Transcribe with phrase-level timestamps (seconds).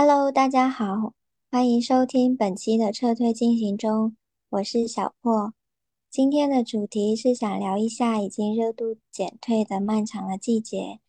[0.00, 1.12] Hello，大家好，
[1.50, 4.14] 欢迎收听本期的撤退进行中，
[4.48, 5.52] 我是小破。
[6.08, 11.00] 今天的主题是想聊一下已经热度减退的漫长的季节。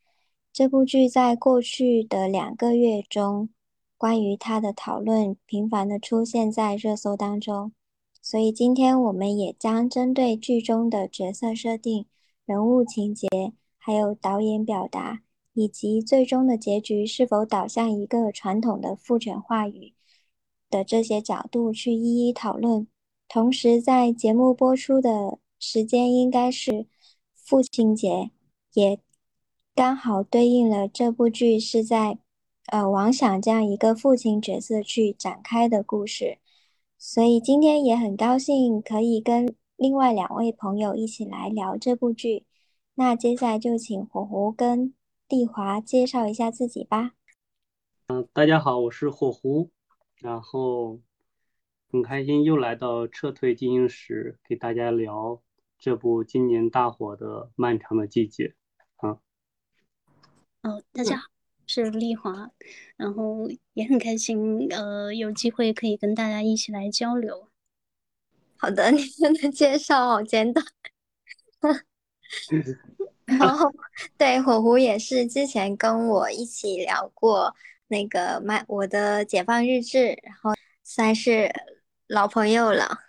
[0.52, 3.50] 这部剧在过去的两个月中，
[3.96, 7.72] 关于它的讨论频繁的出现在热搜当中，
[8.24, 12.08] 所以今天我们也将针对剧中的角色设定、
[12.44, 13.28] 人物情节，
[13.78, 15.22] 还有导演表达。
[15.54, 19.94] 以及最终的结局是否导向一个传统的父权话语
[20.70, 22.88] 的这些角度去一一讨论。
[23.28, 26.88] 同时，在节目播出的时间应该是
[27.36, 28.32] 父亲节，
[28.74, 29.00] 也
[29.76, 32.20] 刚好对应了这部剧是在
[32.68, 36.38] 呃王想这样一个父亲角色去展开的故事。
[36.98, 42.46] 所以今天也很高兴可以跟另外两位朋友一起来聊这部剧。
[42.96, 44.94] 那接下来就请火狐跟。
[45.30, 47.12] 丽华介绍一下自己吧。
[48.08, 49.70] 嗯，大家好，我是火狐，
[50.16, 51.00] 然后
[51.92, 55.40] 很开心又来到撤退进行时，给大家聊
[55.78, 58.56] 这部今年大火的《漫长的季节》
[59.08, 59.20] 啊。
[60.64, 61.28] 哦，大家好，
[61.68, 62.50] 是丽华，
[62.98, 67.50] 然后也很开心，呃，有机会可以跟大家一起来交流。
[68.58, 70.66] 好的，你们的介绍好简短。
[73.38, 73.72] 然后，
[74.18, 77.56] 对火狐也是之前跟我一起聊过
[77.88, 80.52] 那个卖我的解放日志，然后
[80.84, 81.52] 算是
[82.08, 83.00] 老朋友了。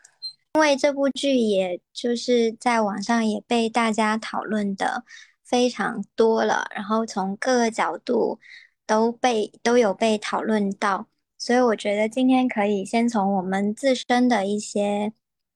[0.54, 5.04] 因为这部剧也就是在网上也被大家讨论的
[5.44, 8.40] 非常多了，然后从各个角度
[8.86, 11.06] 都被都有被讨论到，
[11.38, 15.12] 所以我觉得今天可以先从我们自身的一些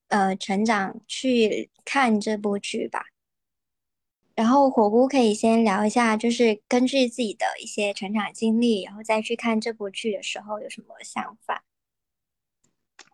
[0.08, 3.06] 呃成长去看这部剧吧。
[4.36, 11.62] 然后火锅可以先聊一下，就是根据自己的一些成长经历，然后再去看这部剧的时候有什么想法？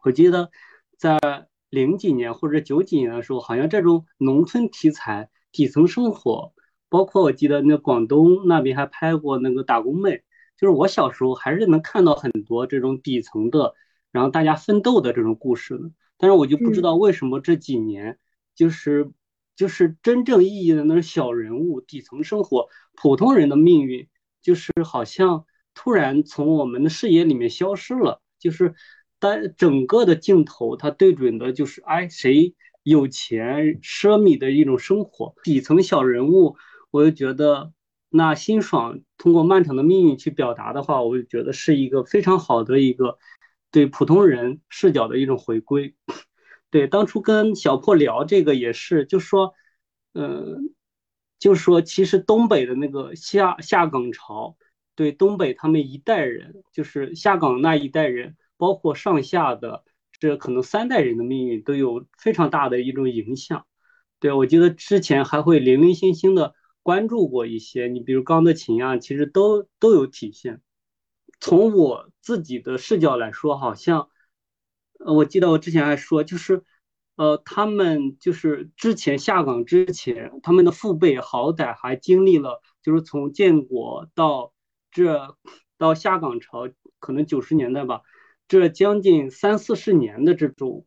[0.02, 0.50] 我记得
[0.96, 1.18] 在
[1.68, 6.54] 零几年或者九几年的时候，好像这种农村题材、底层生活，
[6.88, 10.22] 包括我记得那广东那边还拍过那个打工妹，
[10.56, 13.74] 就是我小时候还是能看到很多这种底层的，
[14.10, 15.90] 然后大家奋斗的这种故事的。
[16.16, 18.18] 但是我就不知道为什么这几年
[18.54, 19.10] 就是。
[19.60, 24.08] 就是真正意义的那种小人物、底层生活、普通人的命运，
[24.40, 25.44] 就是好像
[25.74, 28.22] 突然从我们的视野里面消失了。
[28.38, 28.74] 就是
[29.18, 36.56] 单整个的镜头，它对准的就是哎，谁有钱、奢靡的一种生活，底层小人物。
[36.90, 37.74] 我就觉得，
[38.08, 43.18] 那辛爽通过漫长的命运去表达的话，我就觉得是一个非常好的一个
[43.70, 45.94] 对普通人视角的一种回归。
[46.70, 49.54] 对，当初跟小破聊这个也是，就说，
[50.14, 50.72] 嗯，
[51.40, 54.56] 就说其实东北的那个下下岗潮，
[54.94, 59.82] 对东北他们一代人，就是下岗那一代人，包括上下的
[60.20, 63.66] 这可能三代人的命运都有非常大的一种影响。
[64.20, 66.54] 对，我记得之前还会零零星星的
[66.84, 70.60] 关注过一些，你比如钢的琴啊，其实都都有体现。
[71.40, 74.08] 从我自己的视角来说，好像。
[75.02, 76.62] 呃，我记得我之前还说，就是，
[77.16, 84.52] 呃，他们就是之前下岗之前，他们的父辈好歹还经历了，就是从建国到
[84.90, 85.36] 这
[85.78, 86.68] 到下岗潮，
[86.98, 88.02] 可能九十年代吧，
[88.46, 90.84] 这将近三四十年的这种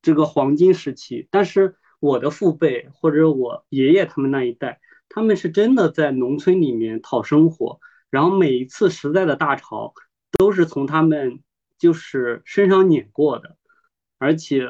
[0.00, 1.28] 这个黄金时期。
[1.30, 7.78] 但是我的父辈或者我爷爷他们那一代，他们是真的在农村里面讨生活，
[8.08, 9.92] 然后每一次时代的大潮
[10.38, 11.42] 都是从他们。
[11.80, 13.56] 就是身上碾过的，
[14.18, 14.68] 而且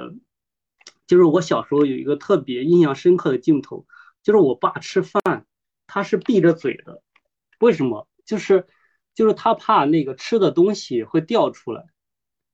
[1.08, 3.84] 就是我小时候有一个特别印象深刻的镜头，
[4.22, 5.44] 就是我爸吃饭，
[5.88, 7.02] 他是闭着嘴的，
[7.58, 8.08] 为什么？
[8.24, 8.68] 就是
[9.12, 11.84] 就是他怕那个吃的东西会掉出来，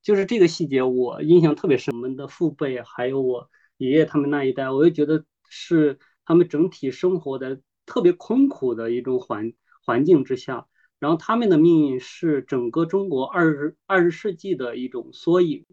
[0.00, 1.94] 就是这个细节我印象特别深。
[1.94, 9.52] 我们的父辈还有我爷爷他们那一代，我就觉得是他们整体生活的特别困苦的一种环
[9.84, 10.66] 环境之下。
[10.98, 15.66] 然后他们的命运是整个中国二十二十世纪的一种缩影，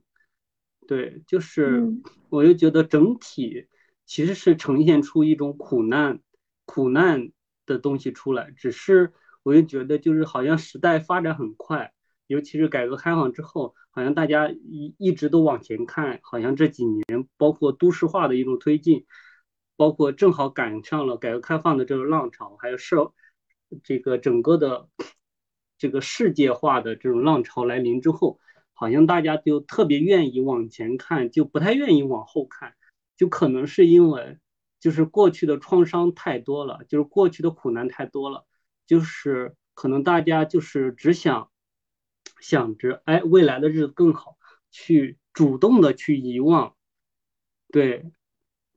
[0.86, 1.94] 对，就是
[2.30, 3.68] 我就觉得整体
[4.06, 6.20] 其实是呈现出一种苦难
[6.66, 7.32] 苦难
[7.66, 11.94] 的东西出来，只是我就觉得就是好像时代发展很快，
[12.28, 19.06] 尤其是改革开放之后，好像大家一一直都往前看，好像这几年包括都市化的一种推进，
[19.78, 23.14] 包括正好赶上了改革开放的这个浪潮，还有社。
[23.84, 24.90] 这个整个的
[25.78, 28.40] 这个世界化的这种浪潮来临之后，
[28.74, 32.76] 好像大家就特别愿意往前看，就不太愿意往后看，
[33.16, 34.38] 就可能是因为
[34.80, 38.46] 就是过去的创伤太多了，就是过去的苦难太多了，
[38.86, 41.50] 就是可能大家就是只想
[42.40, 44.38] 想着哎未来的日子更好，
[44.72, 46.76] 去主动的去遗忘。
[47.72, 48.12] 对，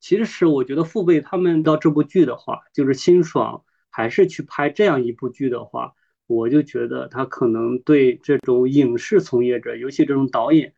[0.00, 3.65] 其实我觉得父辈他们到这部剧的话，就是辛爽
[3.96, 5.94] 还是去拍这样一部剧的话，
[6.26, 10.74] 我就觉得他可能对这种影视从业者，尤其这种导演，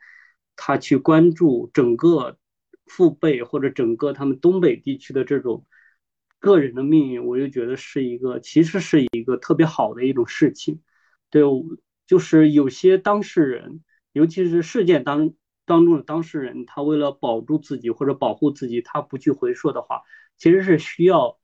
[0.54, 2.38] 他去关注整个
[2.86, 5.66] 父辈或者整个他们东北地区的这种。
[6.40, 10.82] 个人的命运，我就觉得是一个，其实是一个特别好的一种事情。
[11.30, 11.42] 对，
[12.06, 13.82] 就是有些当事人，
[14.12, 15.34] 尤其是事件当
[15.66, 20.02] 当中的当事人，他为了保住自己或者保护自己，他不去回溯的话，
[20.36, 21.40] 其实是需要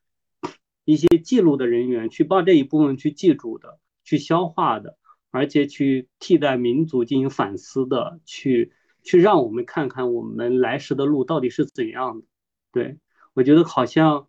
[0.85, 4.97] 一些记录的人员去把这一部分去记住的，去消化的，
[5.31, 8.73] 而且去替代民族进行反思的，去
[9.03, 12.27] 去让我们看看我们来时的路到底是怎样的。
[12.73, 12.99] 对
[13.35, 14.29] 我觉得好像。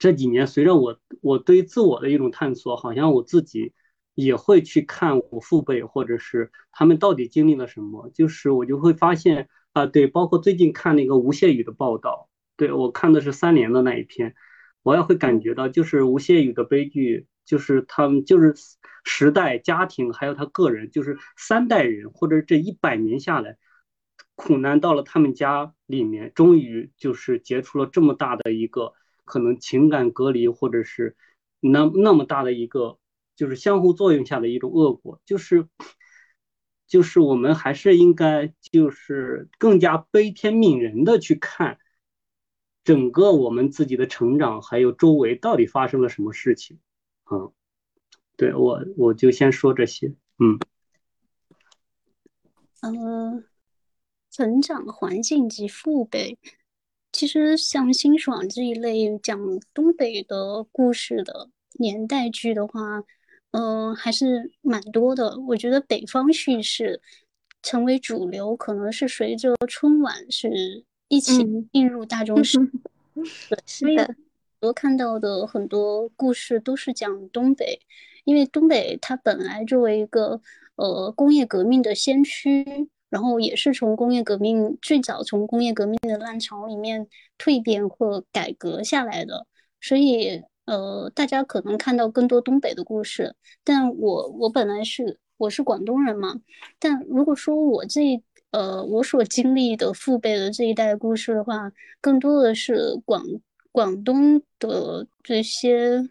[0.00, 3.72] 这几年，随着我我对自我的一种探索，好像我自己
[4.14, 8.08] 也会去看我父辈，或者是他们到底经历了什么。
[8.14, 14.36] 就是我就会发现啊，对，包括最近看那个吴谢宇的报道，对我看的是三联的那一篇，
[14.88, 18.54] 我也会感觉到，就是吴谢宇的悲剧，就是他们就是
[19.04, 23.58] 时代、家庭，还有他个人，就是三代人，或者这一百年下来，
[24.34, 28.94] 苦难到了他们家里面，终于就是结出了这么大的一个。
[29.26, 31.14] 可能情感隔离，或者是
[31.60, 32.98] 那那么大的一个，
[33.36, 35.68] 就是相互作用下的一种恶果，就是
[36.86, 41.78] 就是我们还是应该就是更加悲天悯人的去看
[42.88, 46.78] 整个我们自己的成长，还有周围到底发生了什么事情。
[47.30, 47.52] 嗯，
[48.34, 50.14] 对我我就先说这些。
[50.38, 50.58] 嗯，
[52.80, 53.44] 呃，
[54.30, 56.38] 成长环境及父辈。
[57.12, 59.38] 其实像辛爽这一类讲
[59.74, 63.04] 东北的故事的年代剧的话，
[63.50, 65.38] 嗯，还是蛮多的。
[65.40, 67.02] 我觉得北方叙事
[67.62, 73.26] 成为主流，可能是随着春晚是一起进入大 众视野。
[73.66, 74.14] 是的，
[74.60, 77.80] 我看到的很多故事都是讲东北，
[78.24, 80.40] 因为东北它本来作为一个
[80.76, 82.88] 呃工业革命的先驱。
[83.10, 87.08] 然后也是从工业革命最早从工业革命的浪潮里面
[87.38, 89.46] 蜕变或改革下来的，
[89.80, 93.34] 所以呃，大家可能看到更多东北的故事。
[93.64, 96.38] 但我我本来是我是广东人嘛，
[96.78, 103.24] 但如果说我这呃我所经历的父辈的这一代故事的话，更多的是广
[103.72, 106.08] 广东的这些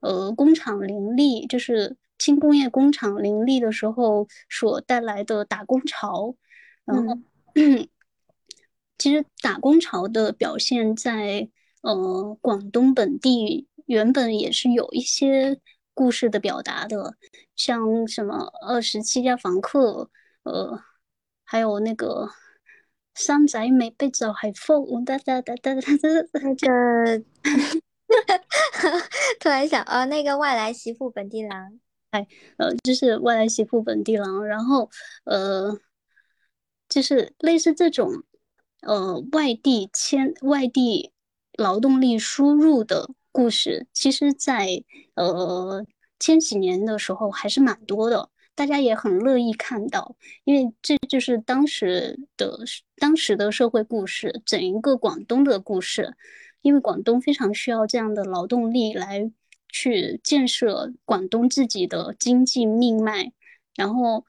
[0.00, 1.96] 呃工厂林立，就是。
[2.16, 6.36] 轻工业工厂林立的时候所带来的打工潮，
[6.84, 7.18] 然后
[8.96, 11.48] 其实打工潮的表现在
[11.82, 15.60] 呃广东本地原本也是有一些
[15.92, 17.16] 故事的表达的，
[17.56, 20.08] 像什么二十七家房客，
[20.44, 20.80] 呃，
[21.44, 22.30] 还有那个
[23.14, 27.24] 山仔美被找海凤哒哒哒哒哒哒那个，
[29.40, 31.78] 突然想哦，那个外来媳妇本地郎。
[32.10, 32.26] 哎，
[32.58, 34.88] 呃，就是外来媳妇本地郎，然后，
[35.24, 35.76] 呃，
[36.88, 38.22] 就是类似这种，
[38.82, 41.12] 呃，外地迁外地
[41.58, 44.84] 劳动力输入的故事，其实，在
[45.14, 45.84] 呃
[46.20, 52.58] 千禧年的时候还是蛮多的，大家也很乐意看到，因为这就是当时的
[52.96, 56.14] 当时的社会故事，整一个广东的故事，
[56.62, 59.30] 因为广东非常需要这样的劳动力来。
[59.76, 63.32] 去建设广东自己的经济命脉，
[63.74, 64.24] 然后，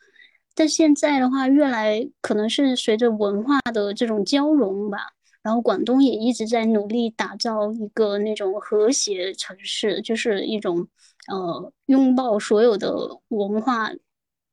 [0.55, 5.13] 但现在的话，越来可能是随着文化的这种交融吧，
[5.43, 10.87] 然后广东也一直在努力打造一个那种和谐城市，就是一种
[11.27, 12.91] 呃拥抱所有的
[13.27, 13.91] 文化。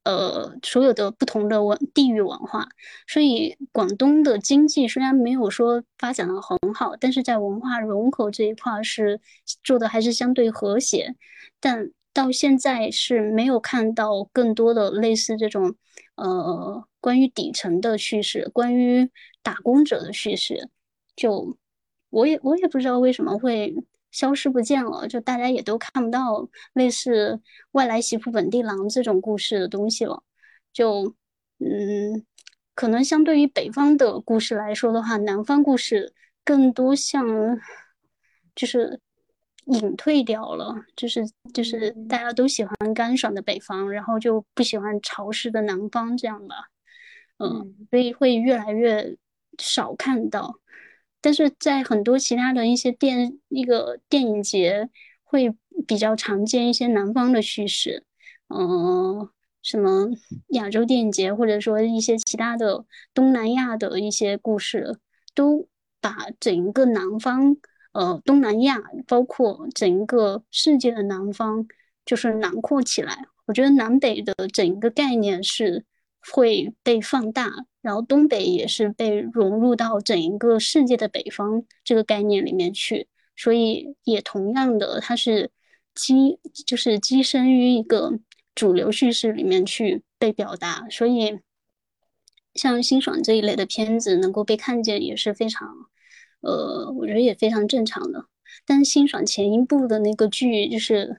[0.04, 2.68] 呃，所有的不同的文地域文化，
[3.06, 9.20] 所以广东的经济虽然没有说发展的很好，但是在文化融合这一块是
[9.62, 11.14] 做的还是相对和谐。
[11.60, 15.76] 但到现在是没有看到更多的类似这种
[16.16, 19.08] 呃关于底层的叙事，关于
[19.42, 20.68] 打工者的叙事。
[21.14, 21.56] 就
[22.10, 23.74] 我也我也不知道为什么会。
[24.12, 27.40] 消失不见了，就大家也都看不到类似
[27.72, 30.22] 外来媳妇本地郎这种故事的东西了。
[30.72, 31.14] 就，
[31.58, 32.24] 嗯，
[32.74, 36.12] 可能相对于北方的故事来说的话，南方故事
[36.44, 37.26] 更多像，
[38.54, 39.00] 就是
[39.66, 46.68] 隐退掉了，就是就是大家都喜欢干爽的北方，然后就不喜欢潮湿的南方这样吧，
[47.38, 49.16] 嗯，所以会越来越
[49.58, 50.54] 少看到。
[51.22, 54.90] 但是在很多其他的一些电一个电影节
[55.22, 55.54] 会
[55.86, 58.04] 比较常见一些南方的叙事，
[58.48, 59.30] 嗯，
[59.62, 60.10] 什么
[60.48, 64.98] 亚洲电影节，或者说一些其他的东南亚的一些故事，
[65.34, 65.68] 都
[66.00, 67.56] 把整个南方，
[67.92, 71.66] 呃，东南亚，包括整个世界的南方，
[72.04, 73.26] 就是囊括起来。
[73.46, 75.84] 我觉得南北的整个概念是
[76.20, 77.50] 会被放大，
[77.82, 85.50] 然后东北也是被融入到整一个世界的北方这个概念里面去，所以也同样的，它是
[85.94, 88.18] 基就是跻身于一个。
[88.54, 91.40] 主流叙事里面去被表达，所以
[92.52, 95.66] 像辛爽这一类的片子能够被看见也是非常，
[96.42, 98.26] 呃，我觉得也非常正常的。
[98.66, 101.18] 但是辛爽前一部的那个剧就是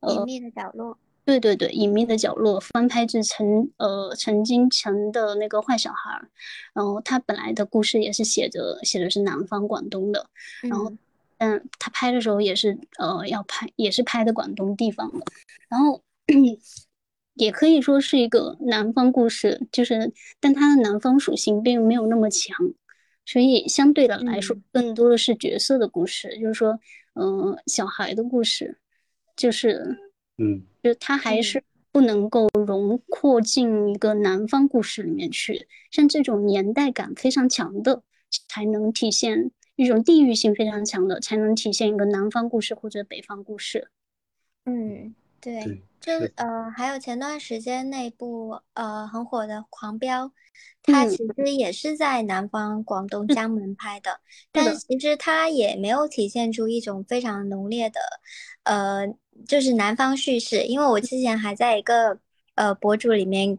[0.14, 0.92] 《隐秘的角落》，
[1.24, 6.20] 对对对，《隐秘的角落》翻拍自陈呃陈金城的那个坏小孩，
[6.72, 10.26] 然后他本来的故事也是写着写的是南方广东的，
[10.62, 10.92] 然后
[11.38, 15.24] 嗯，他拍的时候也是呃要拍也是拍的广东地方的，
[15.68, 16.00] 然后。
[17.34, 22.56] 也可以说是一个南方故事，就是，但它的南方属性并没有那么强，
[23.26, 26.78] 所以相对的来说，更多的是角色的故事，就是说，
[27.14, 28.78] 嗯，小孩的故事，
[29.34, 29.98] 就是，
[30.38, 31.62] 嗯，就它还是
[31.92, 38.02] 不能够融括进一个南方故事里面去，像这种年代感非常强的，
[38.48, 43.88] 才能体现一种地域性非常强的，才能体现一个南方故事或者北方故事，
[44.64, 45.14] 嗯。
[45.40, 50.28] 对，就呃，还有前段时间那部呃很火的《狂飙》，
[50.82, 58.00] 它其实也是在南方广东江门拍的，但其实它也没有体现出一种非常浓烈的
[58.62, 59.06] 呃，
[59.46, 60.62] 就是南方叙事。
[60.64, 62.18] 因为我之前还在一个
[62.54, 63.58] 呃博主里面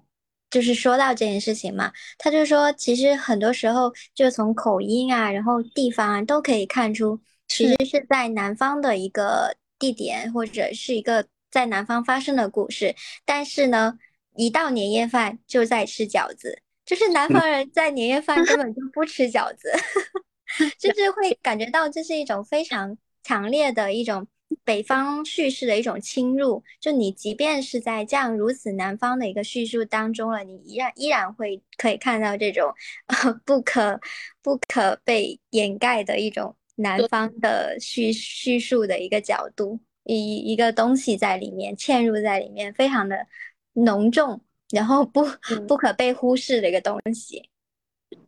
[0.50, 11.26] 就是说到这件事情嘛，他就说其实很多时候就从口音啊，然后地方啊都可以看出，其实是在南方的一个地点或者是一个。
[11.52, 13.98] 在南方发生的故事，但是呢，
[14.36, 19.72] 一到年夜饭就在吃饺子，就是南方人在年夜饭根本就不吃饺子
[20.78, 24.28] 就是会感觉到这是一种非常强烈的一种
[24.66, 26.62] 北方叙事的一种侵入。
[26.82, 32.74] 就你即便是在这样如此南方的一个叙述当中了，你依然依然会可以看到这种
[33.08, 34.02] 呃 不可
[34.42, 39.80] 不可被掩盖的一种南方的叙叙述的一个角度。
[40.04, 43.26] 一一个东西在里面嵌入在里面，非常的
[43.74, 45.24] 浓重，然后不
[45.68, 47.50] 不可被忽视的一个东西。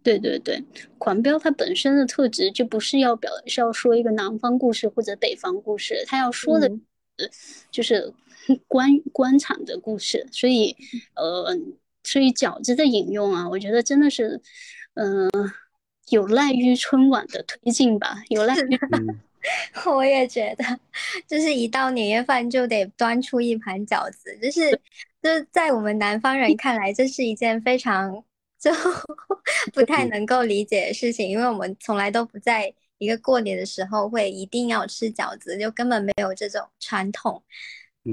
[0.07, 0.63] 对对对，
[0.97, 6.71] 狂飙它本身的特质就不是要表是要说一个南方故事或者北方故事，它要说的，
[7.69, 8.13] 就是
[8.69, 10.25] 官官场的故事。
[10.31, 10.73] 所以，
[11.15, 11.53] 呃，
[12.03, 14.39] 所以饺子的引用啊，我觉得真的是，
[14.93, 15.29] 嗯，
[16.07, 18.79] 有赖于春晚的推进吧，有赖于。
[19.95, 20.63] 我也觉得，
[21.27, 24.71] 就是一到年夜饭就得端出一盘饺子，就是
[25.21, 28.23] 就是在我们南方人看来，这是一件非常
[28.59, 28.71] 就
[29.73, 37.43] 不太能够理解的事情，因为我们从来都不在一个过年的时候会一定要吃饺子，就根本没有这种传统。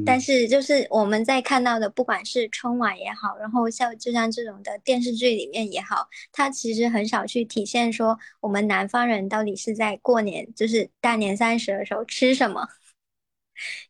[0.04, 12.66] 但是，就是我们在看到的，不管是春晚也好，然后像就像这种的电视剧里面也好，它其实很少去体现说我们南方人到底是在过年，就是大年三十的时候吃什么。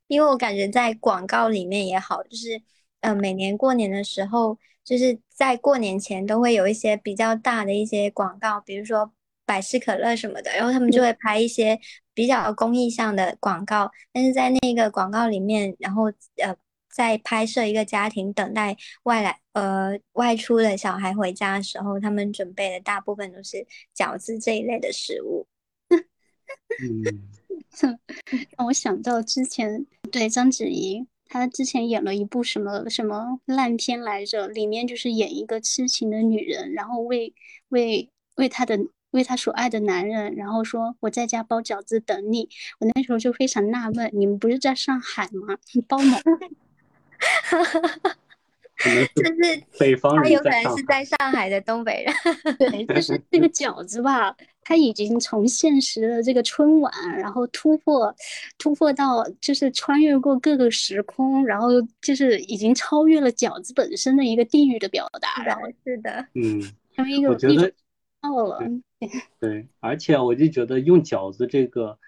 [0.06, 2.60] 因为我感觉在广告里面也好，就是
[3.00, 9.12] 呃每年过年的时候，就是在过年前都会有一些比较大的一些广告，比如说
[9.46, 11.80] 百事可乐什么的，然后他们就会拍一些。
[12.16, 16.04] 比较公益上的广告，但是在那个广告里面，然后
[16.36, 16.56] 呃，
[16.88, 25.44] 在拍摄一个家庭等待外来呃外出的小孩回家的时候，他们准备的大部分都是饺子这一类的食物。
[28.56, 31.04] 让我想到之前对章子怡，
[31.40, 37.34] 她之前演了一部什么什么烂片来着，里面就是演一个痴情的女人，然后为
[37.68, 38.78] 为为她的。
[39.14, 42.48] 为他所爱的男人，然后说我在家包饺子等你。
[42.80, 45.56] 我那时候就非常纳闷，你们不是在上海吗？
[45.72, 46.18] 你包吗？
[49.14, 52.12] 就是北方人，他有可能是在上海的东北人。
[52.58, 58.14] 对，就是这个饺子吧，他已经从现实的这个春晚，然后突破，
[58.58, 61.68] 突破到就是穿越过各个时空，然后
[62.00, 65.44] 就是已经超越了饺子本身的一个地域的表达。
[65.44, 66.60] 然后是的，嗯，
[66.96, 67.72] 成为一个我觉得
[68.20, 68.58] 到了。
[69.38, 71.98] 对，而且我就觉得用饺子这个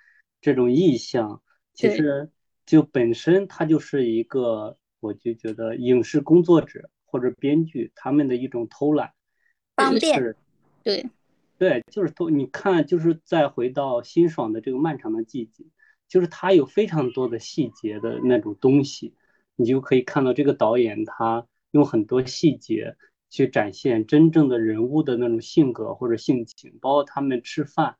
[0.40, 1.42] 这种意象，
[1.75, 2.30] 其实
[2.64, 9.12] 就本身它就是一个，我就觉得影视工作者或者编剧他们的一种偷懒，
[9.75, 10.34] 方便。
[10.82, 11.04] 对，
[11.58, 12.28] 对，就是都。
[12.28, 15.64] 你看，就是再回到辛爽的这个漫长的季节，
[16.08, 19.14] 就是他有非常多的细节的那种东西，
[19.56, 22.96] 你就可以看到这个导演他用很多细节
[23.30, 27.96] 去展现真正的人物的那种性格或者性情，包括他们吃饭，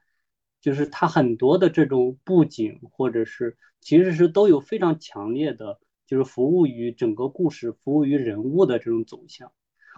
[0.61, 9.51] 就是他很多的这种布景或者是其实是都有非常强烈的，就是服务于整个故事、服务于人物的这种走向。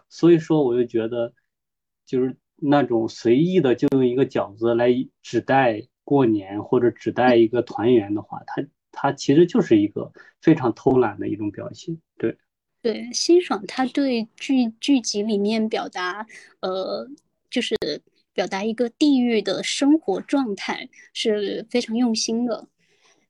[0.08, 1.34] 所以说，我就觉得
[2.06, 4.90] 就是那种随意的就用一个饺子来
[5.22, 8.62] 指代过年或者指代一个团圆的话，它。
[8.90, 10.10] 他其实就是一个
[10.40, 12.36] 非常偷懒的一种表现，对，
[12.82, 16.26] 对，辛爽他对剧剧集里面表达，
[16.60, 17.06] 呃，
[17.48, 17.76] 就是
[18.32, 22.66] 表达一个地域的生活状态是非常用心的，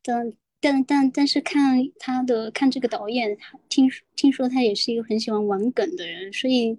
[0.03, 3.37] 但但但但是看他的看这个导演，
[3.69, 6.79] 听听说他也是一个很喜欢玩梗的人，所以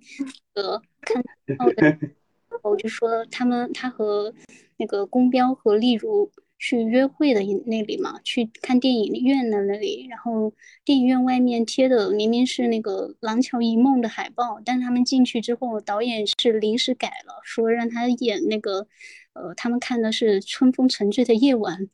[0.56, 1.22] 呃看
[2.64, 4.34] 我就说他们他和
[4.78, 6.32] 那个宫彪和例如。
[6.62, 10.52] 去约会的那里嘛，去看电影院的那里，然后
[10.84, 18.86] 电影院外面贴的明明是那个《廊桥遗梦》的海报，但他们进去之后，导演是临时改了，说让他演那个，
[19.32, 21.88] 呃，他们看的是《春风沉醉的夜晚》，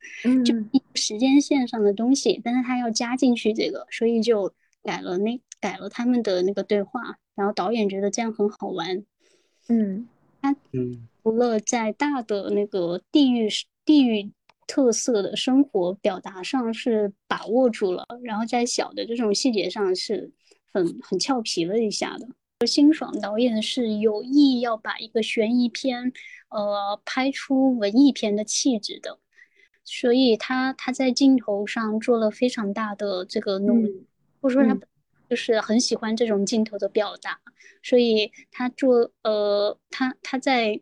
[0.44, 0.52] 就
[0.96, 9.04] 时间线上的东西，但是他要加进去这个，所以就改了那改了他们的那个对话，然后导演觉得这样很好玩，
[9.68, 10.08] 嗯，
[10.54, 10.60] 他
[11.22, 13.48] 除了在大的那个地域
[13.84, 14.32] 地域。
[14.68, 20.32] 特色的生活表达上是把握住了，然后在小的这种细节上是
[20.72, 22.66] 很很俏皮了一下的。
[22.66, 26.12] 辛爽导演是有意要把一个悬疑片，
[26.48, 29.20] 呃，拍出文艺片的气质的，
[29.84, 34.04] 所以他他在镜头上做了非常大的这个努力，
[34.40, 34.76] 或者说他
[35.28, 37.40] 就是很喜欢这种镜头的表达，
[37.82, 40.80] 所以他做呃他他在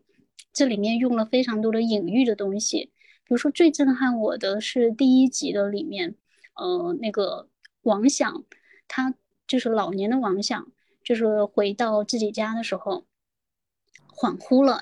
[0.53, 2.91] 这里面用了非常多的隐喻的东西。
[3.27, 6.15] 比如说，最震撼我的是第一集的里面，
[6.55, 7.49] 呃，那个
[7.81, 8.43] 王想，
[8.87, 9.15] 他
[9.47, 10.71] 就是老年的王想，
[11.03, 13.07] 就是回到自己家的时候，
[14.07, 14.79] 恍惚了，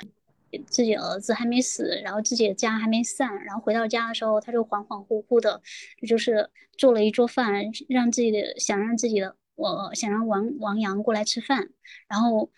[0.67, 5.61] 自己儿子还没死，然后自己的家还没散，然后回到家的时候，他就恍恍惚惚的，
[6.05, 11.69] 就是做了一桌饭，让自己的想让自己的我想让王王阳过来吃饭，
[12.07, 12.49] 然后。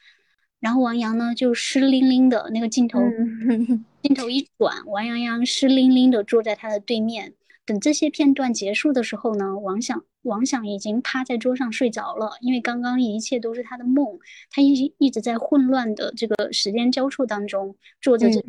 [0.62, 3.00] 然后王阳呢，就湿淋淋的那个镜头，
[4.02, 7.34] 镜头一转，王阳阳湿淋淋的坐在他的对面。
[7.68, 14.18] 等这些片段结束的时候呢，王想王想已经趴在桌上睡着了，因为刚刚一切都是他的梦，
[14.50, 18.44] 他一一直在混乱的这个时间交错当中坐在这。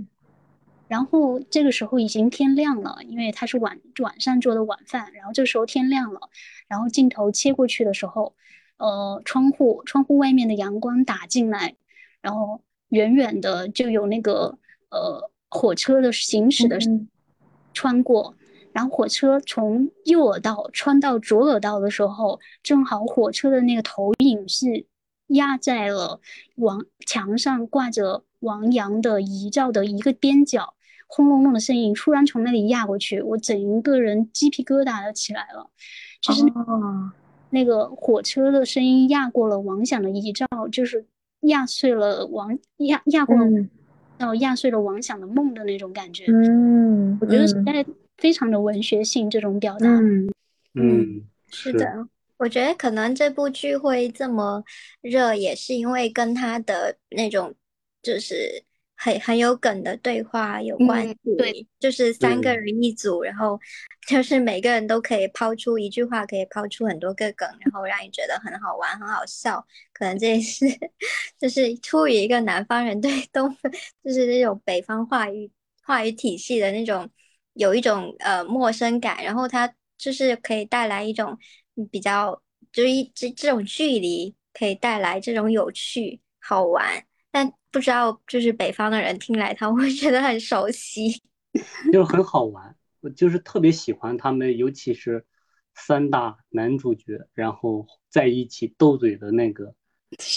[0.89, 5.13] 然后这个时候已经天亮了，因为他是晚晚上做的晚饭。
[5.13, 6.21] 然后这时候天亮了，
[6.69, 8.35] 然后镜头切过去的时候，
[8.79, 11.75] 呃，窗户窗户外面的阳光打进来。
[12.23, 14.59] 然后远远的就有那个
[14.91, 16.79] 呃火车的行驶的
[17.75, 18.37] 穿过，
[18.73, 24.87] 然后火车从右耳道穿到左耳道的时候，正好火车的那个投影是
[25.29, 26.21] 压在了
[26.57, 30.75] 王墙上挂着王阳的遗照的一个边角，
[31.07, 35.71] 轰隆隆的声音突然从那里压过去，我整个人鸡皮疙瘩都起来了，
[36.21, 36.43] 就是
[37.51, 41.07] 那个火车的声音压过了王响的遗照，就是。
[41.41, 43.45] 压碎了王压压过了，
[44.19, 46.25] 到压碎了王响的梦的那种感觉。
[46.27, 49.87] 嗯，我觉得实在非常的文学性这种表达。
[49.87, 50.27] 嗯
[50.75, 54.65] 嗯，是的，我觉得可能这部剧会这么
[55.03, 57.55] 热，也是因为跟他的那种
[58.03, 58.65] 就是。
[58.97, 63.61] 很很有梗的对话有关系，对，就是三个人一组，然后
[64.09, 69.65] 就是每个人都可以抛出一句话，可以抛出很多个梗，然后让你觉得很好玩、很好笑。
[69.93, 70.65] 可能这也是
[71.39, 73.55] 就是出于一个南方人对东，
[74.03, 75.51] 就是那种北方话语
[75.85, 77.09] 话语体系的那种
[77.53, 81.39] 有一种呃陌生感，然后它就是可以带来一种
[81.91, 87.05] 比较就是一这这种距离可以带来这种有趣好玩。
[87.31, 91.11] 但不知道，就是北方的人听来，他会觉得很熟悉，
[91.93, 92.75] 就是很好玩。
[93.03, 95.27] 我就是特别喜欢他们，尤其是
[95.75, 99.75] 三大男主角，然后在一起斗嘴的那个，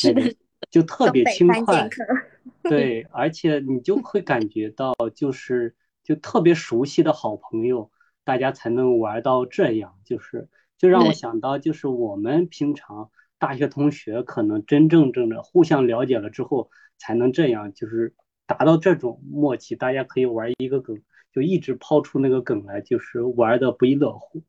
[0.04, 0.36] 那个
[0.70, 1.88] 就特别轻快。
[2.64, 7.90] 对，而且你就会感觉到，就是就特别熟悉的好朋友，
[8.26, 9.96] 大家才能玩到这样。
[10.04, 16.70] 就是就让我想到，就是我们平常大学同学，可能真正正的互相了解了之后。
[17.00, 18.14] 才能这样，就是
[18.46, 21.02] 达到这种默契，大家可以玩一个梗，
[21.34, 24.44] 就一直抛出那个梗来，就是玩的不亦乐乎。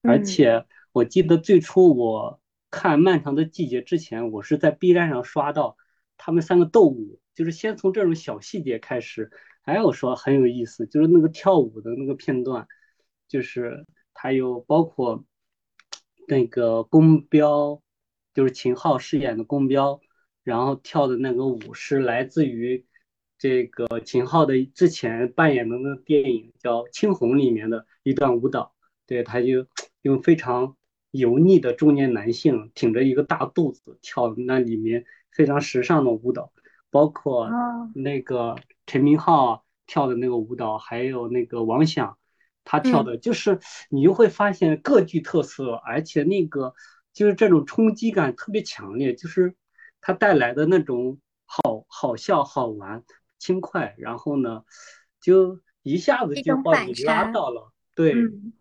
[0.00, 2.40] 而且我记得最初我
[2.70, 5.76] 看《漫长的季节》之前，我是在 B 站上刷到
[6.16, 9.30] 他们三个斗舞，就是先从这种小细节开始，
[9.64, 12.66] 哎，我说很有意思，就是那个跳舞的那个片段，
[13.28, 15.24] 就是还有包括
[16.26, 17.82] 那个宫彪。
[18.34, 19.98] 就是秦昊饰演的宫彪，
[20.46, 22.86] 然后跳的那个舞是来自于
[23.36, 28.72] 这个秦昊的之前扮演的那个电影叫《青红》里面的一段舞蹈。
[29.08, 29.66] 对，他就
[30.02, 30.76] 用非常
[31.10, 36.52] 油腻的中年男性挺着一个大肚子跳那里面非常时尚的舞蹈，
[36.92, 37.50] 包括
[37.92, 38.54] 那个
[38.86, 42.16] 陈明昊跳的那个舞蹈，还有那个王响。
[42.62, 43.58] 他跳的就是
[43.90, 46.72] 你就会发现各具特色，而且那个
[47.12, 49.56] 就是这种冲击感特别强烈，就是
[50.06, 53.02] 它带来的那种好好笑、好玩、
[53.40, 54.62] 轻快，然后呢，
[55.20, 58.14] 就一下子就把你拉到了，对，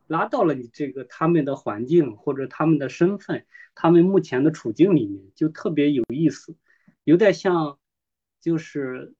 [0.07, 6.57] 拉到了你这个他们的环境或者他们的身份、他们目前的处境里面，就特别有意思，
[7.03, 7.77] 有点像，
[8.41, 9.13] 就是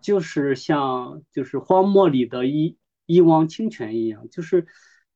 [0.00, 2.78] 就是像就是荒漠里的一。
[3.04, 4.68] 一汪清泉一样，就是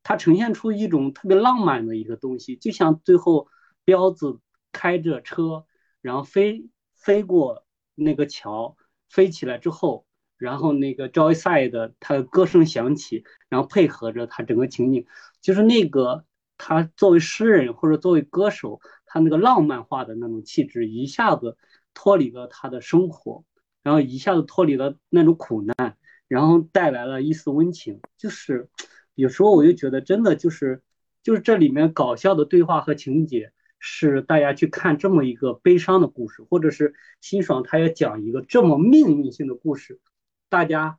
[0.02, 3.46] 它呈现出一种特别浪漫的一个东西，就像最后
[3.84, 4.40] 彪子
[4.72, 5.64] 开着车，
[6.06, 6.64] 然后飞
[6.94, 7.66] 飞过
[7.96, 8.76] 那个桥，
[9.10, 10.06] 飞起来之后，
[10.38, 15.04] 然后那个 Joyside 的他的歌声响起，然后配合着他整个情景，
[15.40, 16.24] 就是那个
[16.58, 21.56] 他作为诗人或者作为歌手，他那个浪漫化的那种气质一下子
[21.92, 23.44] 脱离了他的生活，
[23.82, 25.98] 然后一下子脱离了那种苦难。
[26.28, 28.68] 然后带来了一丝温情，就是
[29.16, 30.82] 有时候我就觉得，真的就是
[31.24, 33.52] 就是这里面搞笑的对话和情节，
[33.88, 40.00] 是大家去看这么一个悲伤的故事，或者是辛爽他要讲一个这么命运性的故事，
[40.48, 40.98] 大家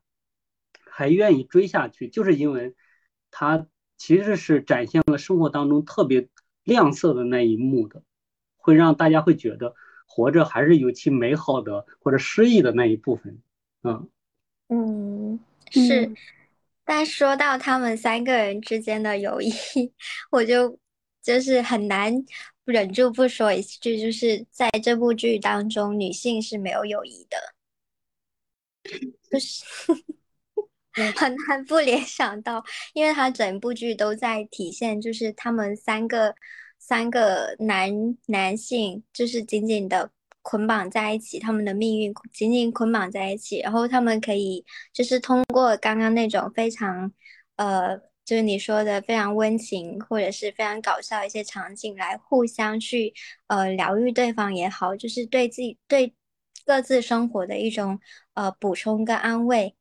[0.89, 2.75] 还愿意追下去，就是因为
[3.29, 6.29] 他其实是展现了生活当中特别
[6.63, 8.03] 亮色的那一幕的，
[8.55, 9.75] 会让大家会觉得
[10.07, 13.41] 活着还是有其美好的或者诗意的那一部分，
[13.83, 14.09] 嗯。
[14.69, 15.39] 嗯，
[15.71, 16.11] 是，
[16.85, 19.51] 但说到他们三个人之间的友谊，
[20.31, 20.79] 我就
[21.21, 22.13] 就是很难
[22.71, 27.37] 忍住不说一句，就是在这部剧当中，女性是没有友谊的，
[29.29, 29.63] 就是
[31.15, 36.35] 很难不联想到，因为他整部剧都在体现，就是他们三个
[36.79, 37.91] 三个男
[38.27, 40.11] 男性，就是紧紧的。
[40.43, 47.11] 捆绑在一起，他们的命运紧紧捆绑在一起，然后他们可以就是通过刚刚那种非常，
[47.57, 53.13] 呃，就是你说的非常温情或者是非常搞笑一些场景来互相去
[53.47, 56.13] 呃疗愈对方也好，就是对自己对
[56.65, 57.99] 各自生活的一种
[58.33, 59.73] 呃补充跟安慰。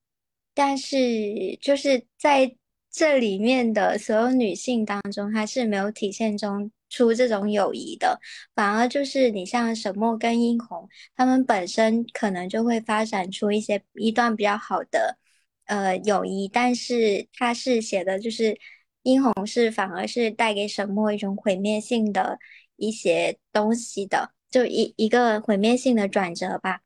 [0.55, 2.57] 但是就是在
[2.91, 6.71] 这里面的所有女性当中，还是没有体现中。
[6.89, 8.21] 出这种友谊的，
[8.55, 15.19] 反而就是你像沈墨跟殷红，他们本身可能就会发展出一些一段比较好的
[15.67, 18.59] 呃友谊，但是他是写的就是
[19.03, 22.39] 殷红是反而是带给沈墨一种毁灭性的
[22.77, 26.81] 一些东西的，就一一个毁灭性的转折吧。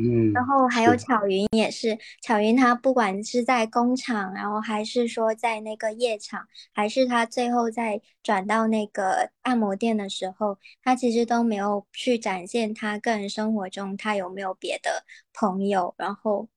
[0.00, 16.48] 嗯，然后还有巧云也是，巧云她不管是在工厂，然后还是说在那个夜场，还是她最后在转到那个按摩店的时候，她其实都没有去展现她个人生活中她有没有别的朋友，然后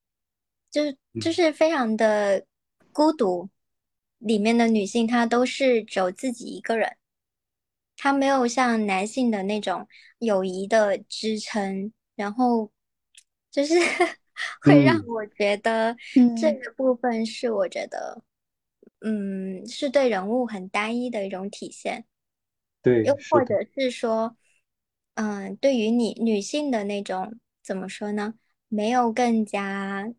[0.72, 2.44] 就是就是非常的
[2.92, 3.48] 孤独，
[4.18, 6.96] 里面的女性她都是只有自己一个人，
[7.96, 9.86] 她没有像男性的那种
[10.18, 12.72] 友谊的支撑，然后。
[13.50, 13.74] 就是
[14.62, 15.94] 会让我觉得
[16.40, 18.22] 这个部分是我觉得，
[19.00, 22.06] 嗯，是对人物很单一的一种体现。
[22.80, 24.34] 对，又或者是说，
[25.16, 28.32] 嗯，对于你女性的那种怎么说呢？
[28.68, 30.10] 没有更加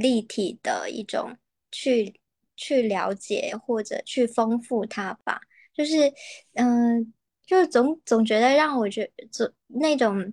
[0.00, 1.36] 立体的一种
[1.70, 2.14] 去
[2.56, 5.40] 去了解或者去丰富它吧。
[5.74, 6.12] 就是，
[6.54, 7.12] 嗯，
[7.46, 10.32] 就总总觉得让我觉总那种。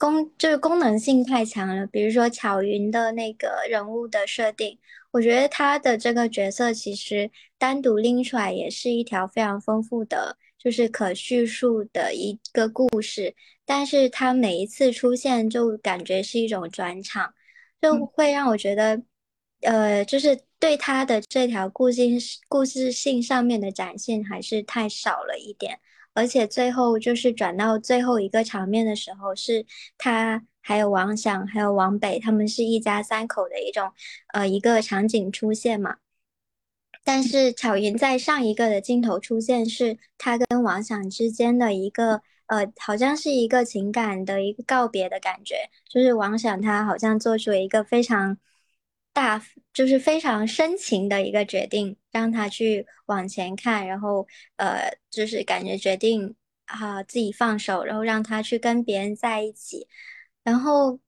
[0.00, 4.78] 功就是功能性太强了，比如说巧云的那个人物的设定，
[5.10, 13.34] 我觉得他的这个角色其实单独拎出来也是一条非常丰富的，就是可叙述的一个故事。
[13.64, 17.34] 但是他每一次出现就感觉是一种转场，
[17.80, 19.02] 就会让我觉得，
[19.62, 22.02] 呃，就是对他的这条故事
[22.48, 25.78] 故事性上面的展现还是太少了一点。
[26.14, 29.64] 而且最后就是转到最后一个场面的时候，是
[29.96, 33.92] 他还有王想还有王北，他们是一家三口的一种
[34.32, 35.98] 呃一个场景出现嘛。
[37.04, 48.36] 但是巧云在上一个的镜头出现，是他跟王想之间的一个呃，好像是一个情感的一个告别的感觉，就是王响他好像做出了一个非常。
[49.10, 54.24] 大就是非常深情的一个决定，让他去往前看，然后
[54.56, 59.88] 呃，就是感觉决定啊自己放手，然后让他去跟别人在一起。
[60.44, 61.00] 然后，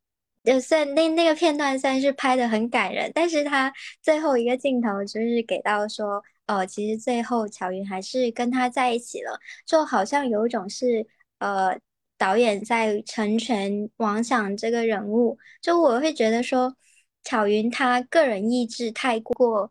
[0.42, 3.72] 呃，虽然那那个片段虽然是拍的很感人，但是他
[4.03, 11.07] 最后一个镜头就是给到说，哦，其实最后乔云还是跟他在一起了，就好像有一种是
[11.40, 11.76] 呃
[12.16, 16.76] 导演在成全王想这个人物，就我会觉得说。
[17.22, 19.70] 巧云她个人意志太过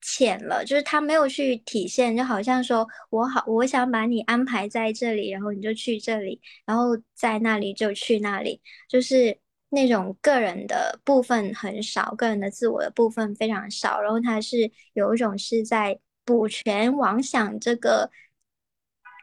[0.00, 18.10] 浅了，就是她没有去体现，就好像说我好，我想把你安排在这里，然后你就去这里，然后在那里就去那里，就是那种个人的部分很少，个人的自我的部分非常少，然后他是有一种是在补全王想这个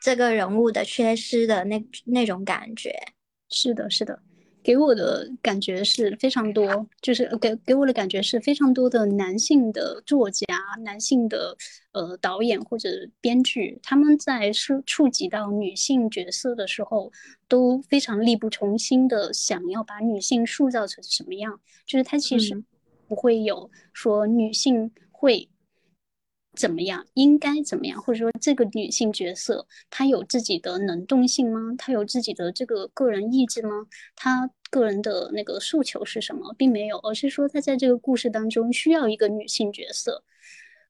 [0.01, 2.95] 这个人物的缺失的那那种感觉。
[3.49, 4.19] 是的，是的。
[4.61, 10.45] 给我的感觉是非常多，就是给给我的感觉是非常多的男性的作家、
[10.83, 11.55] 男性的
[11.93, 12.89] 呃导演或者
[13.21, 17.09] 编剧，他们在触触及到女性角色的时候，
[17.47, 22.61] 都非常力不从心的想要把女性塑造成什么样，就是他其实
[23.07, 25.49] 不会有说女性会。
[26.59, 27.05] 怎么样？
[27.13, 28.01] 应该怎么样？
[28.01, 31.73] 或者说，这个女性角色她有自己的能动性吗？
[31.77, 33.87] 她有自己的这个个人意志吗？
[34.13, 36.53] 她个人的那个诉求是什么？
[36.57, 40.21] 并没有，而是说她在这个故事当中需要一个女性角色，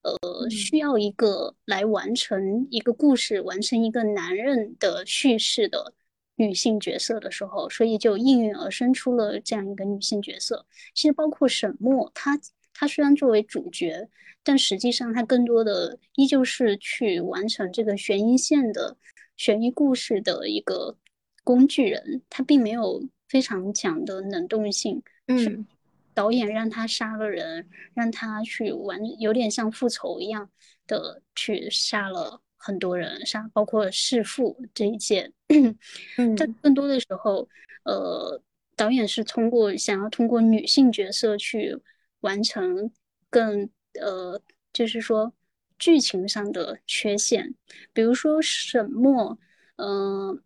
[0.01, 5.93] 呃，需要一个来完成一个故事、完成一个男人的叙事的
[6.35, 10.65] 女性角色的时候，所以就应运而生出了这样一个女性角色。
[10.95, 12.39] 其实包括沈墨，她
[12.79, 14.07] 她虽然作为主角。
[14.41, 18.95] 但实际上，他更多的依旧是去完成这个悬疑线的
[19.35, 20.95] 悬疑故事的一个
[21.43, 25.03] 工具人，他并没有非常强的能动性。
[25.27, 25.67] 嗯，
[26.13, 30.49] 导演让他杀了人，让他去玩，有点像复仇一样
[30.87, 35.33] 的去杀了很多人，杀包括弑父这一件。
[36.17, 37.47] 嗯，但更多的时候，
[37.83, 38.41] 呃，
[38.77, 41.77] 导演是通过想要通过女性角色去
[42.21, 42.91] 完成
[43.29, 43.69] 更。
[43.99, 44.39] 呃，
[44.71, 45.33] 就是说
[45.79, 47.55] 剧情上的缺陷，
[47.91, 49.37] 比如说沈墨，
[49.77, 50.41] 嗯，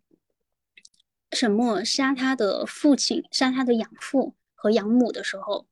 [1.30, 5.68] 沈墨杀他的父亲、杀他的养父和养母的时候，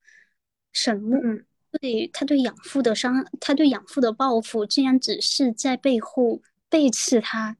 [0.70, 1.18] 沈墨
[1.80, 7.56] 对他对养父的伤，他对养父的报复，竟然只是在背后背刺他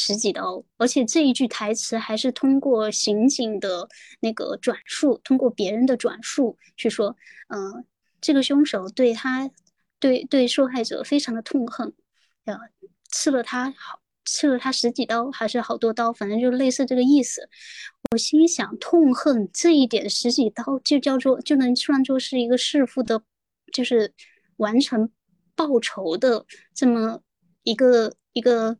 [0.00, 3.88] 十几刀，而且这一句台词还是通过刑警的
[4.20, 7.16] 那个转述，通过别人的转述去说，
[7.48, 7.84] 嗯。
[8.20, 9.48] 这个凶手对他，
[10.00, 11.94] 对对受害者非常的痛恨，
[12.46, 12.58] 呃，
[13.12, 17.48] 刺了他好，刺了他十几刀，还是好多刀，反正就类似这个意思。
[18.10, 23.22] 我心想，痛恨这一点十几刀，就叫做就能算作是一个弑父的，
[23.72, 24.12] 就是
[24.56, 25.08] 完成
[25.54, 27.20] 报仇的这么
[27.62, 28.76] 一个一个，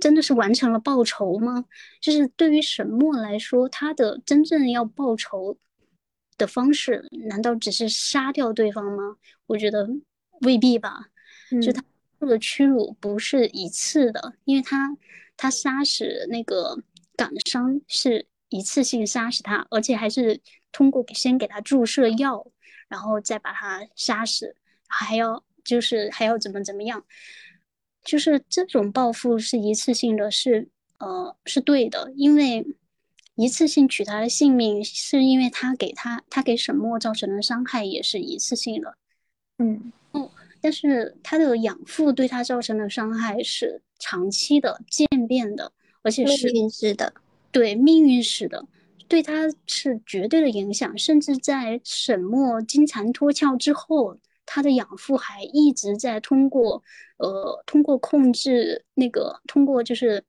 [0.00, 1.64] 真的是完成了报仇吗？
[2.00, 5.58] 就是对于沈墨来说，他的真正要报仇。
[6.36, 9.16] 的方式难道只是杀掉对方吗？
[9.46, 9.88] 我觉得
[10.40, 11.06] 未必吧。
[11.62, 11.80] 就他
[12.18, 14.96] 受的屈辱不是一次的，因为他
[15.36, 16.76] 他杀死那个
[17.16, 20.40] 港商是一次性杀死他，而且还是
[20.72, 22.44] 通过先给他注射药，
[22.88, 24.56] 然后再把他杀死，
[24.88, 27.04] 还要就是还要怎么怎么样，
[28.04, 32.64] 就是这种报复是一次性的，是呃是对的，因为。
[33.36, 38.96] 一次性取他的性命，是因为他给他他给沈墨造成的伤害也是一次性的，
[39.58, 47.12] 嗯哦，但是他的养父对他造成的伤害是长期的、渐变的，而且是命运式的，
[47.50, 48.64] 对命运式的，
[49.08, 50.96] 对他是绝对的影响。
[50.96, 56.82] 甚至在沈墨金蝉脱壳之后，他的养父还一直在通过
[57.18, 60.24] 呃通过控制那个通过就是。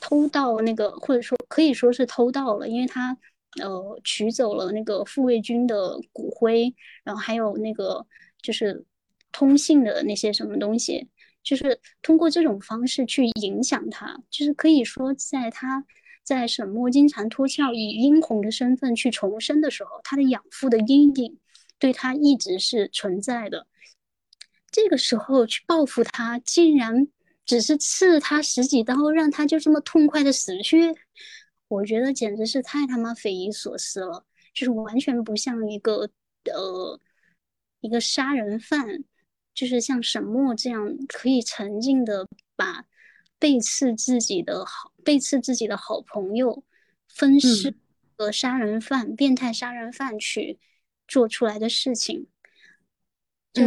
[0.00, 3.18] 偷盗那个，或者说可以说是偷盗了，因为他
[3.60, 6.72] 呃取走了那个护卫军的骨灰，
[7.02, 8.06] 然后还有那个
[8.40, 8.84] 就是
[9.32, 11.08] 通信的那些什么东西，
[11.42, 15.84] 就是通过这种方式去影响他，就是可以说在他
[16.22, 21.36] 在沈墨金蝉脱壳以英雄的身份去重生的时候，他的养父的阴影
[21.78, 23.66] 对他一直是存在的。
[24.70, 27.08] 这个时候去报复他，竟然。
[27.48, 30.94] 只是刺他十几刀，让他就这么痛快的死去，
[31.68, 36.10] 我觉得简直是太他妈匪夷所思了，就是完全不像一个
[36.44, 37.00] 呃
[37.80, 39.02] 一个杀人犯，
[39.54, 42.84] 就是像沈墨这样可以沉静的把
[43.38, 46.62] 背刺自己的好背刺自己的好朋友
[47.08, 47.74] 分尸
[48.18, 50.58] 和杀人犯变态杀人犯去
[51.08, 52.28] 做出来的事情，
[53.52, 53.64] 就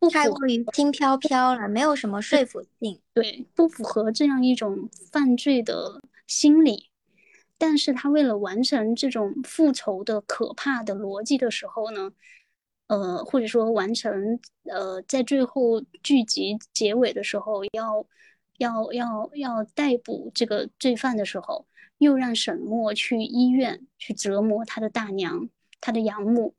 [0.00, 0.10] 不。
[0.10, 3.00] 太过于轻飘飘了，没有什么说服性。
[3.14, 6.90] 对，不符合这样一种犯罪的心理。
[7.56, 12.12] 但是他为了完成这种复仇的可怕的逻辑的时候呢，
[12.88, 18.06] 呃，或者说完成呃，在最后剧集结尾的时候要
[18.58, 25.48] 要要要逮捕这个罪犯的时候，又让沈墨去医院去折磨他的大娘，
[25.84, 26.54] 他的养母，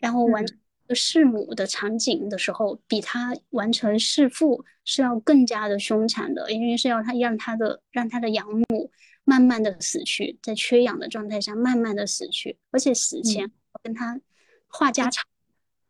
[0.00, 0.56] 然后完成
[0.94, 8.90] 弑母的场景的时候，比他完成弑父是要更加的凶残的，因为是要他让他的让他的养母。
[9.28, 13.50] 慢慢的死去，在缺氧的状态下慢慢的死去，而且死前
[13.82, 14.20] 跟他
[14.68, 15.24] 话家常，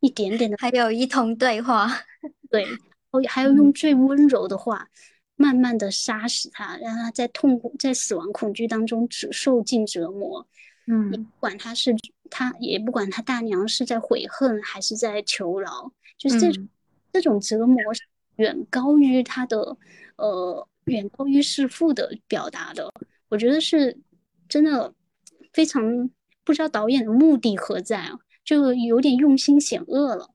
[0.00, 1.86] 一点点的，还有一通对话，
[2.48, 2.64] 对，
[3.10, 4.88] 哦，还要用最温柔的话，
[5.34, 10.48] 慢慢的杀死他，让他在痛苦、在死亡恐惧当中只受尽折磨。
[10.86, 11.94] 嗯，不管他是
[12.30, 16.68] 他，也不管他大娘是在悔恨还是在求饶，就是这种
[17.12, 17.76] 这种折磨
[18.36, 19.76] 远高于他的，
[20.16, 22.92] 呃，远高于弑父的表达的。
[23.28, 23.98] 我觉得是
[24.48, 24.92] 真的
[25.52, 26.08] 非常
[26.44, 30.30] 不知道导演的目的何在啊，就有点用心险恶了。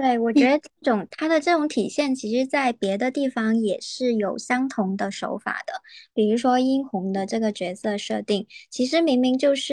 [0.00, 5.74] 对，我觉得这种他的这种体现，其实在别的地方也是有相同的手法的。
[6.14, 9.72] 比如说殷红的这个角色设定，其实明明就是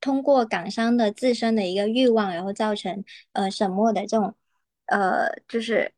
[0.00, 4.34] 通过港商的自身的一个欲望，然后造成呃沈墨的这种
[4.86, 5.92] 呃就是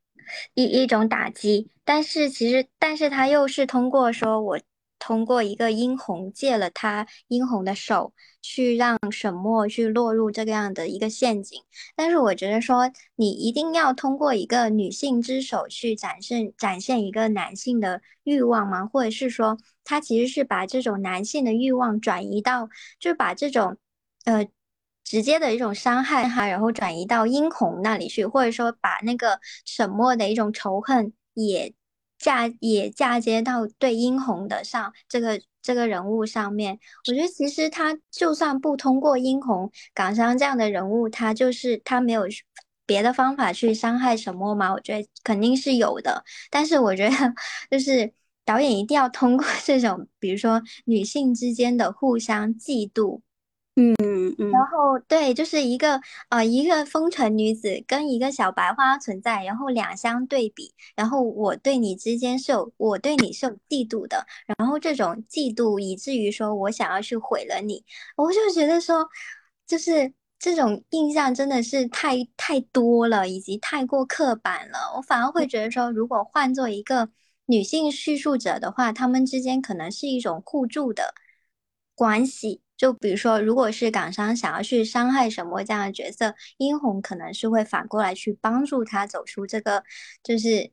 [0.53, 4.59] 一一种打击，但是其实但是他又是通过说我。
[5.03, 11.59] 通过一个殷红借了他殷红的手，去让沈墨去落入这个样的一个陷阱。
[11.95, 18.85] 但是我觉得说，你一定要通过一个女性之手去展现展现一个男性的欲望吗？
[18.85, 23.77] 或者是说，他其实是把这种男性的欲望转移到，就把这种
[24.25, 24.47] 呃
[25.03, 31.73] 直接的一种伤害哈，然后转移到殷红那里去，或者说把那个沈墨的一种仇恨也。
[32.21, 36.77] 嫁也嫁接到对殷红的上这个这个人物上面，
[37.09, 42.23] 我觉得其实他就算不通过殷红港商这样的人物，他就是他没有
[42.85, 44.71] 别的方法去伤害沈墨吗？
[44.73, 47.15] 我觉得肯定是有的，但是我觉得
[47.69, 48.13] 就是
[48.45, 53.21] 导演一定要通过这种，比如说女性之间的互相嫉妒。
[53.77, 53.95] 嗯
[54.37, 64.25] 嗯，然后对，就是一个呃，一个风尘女子跟一个小白花存在，然后两相对比，然后我对你之间是有，我对你是有嫉妒的，
[64.57, 67.83] 然后这种嫉妒以至于说我想要去毁了你，
[68.17, 69.07] 我就觉得说，
[69.65, 77.09] 就是这种印象真的是太太多了，以及太过刻板了，我反而会觉得说，如果换做一个
[77.45, 81.13] 女性叙述者的话，他们之间可能是一种互助的
[81.95, 82.61] 关系。
[82.81, 89.83] 就比如说，如果是港商想要去伤害沈墨这样的角色，殷红可能是会反过来去帮助他走出这个
[90.23, 90.71] 就是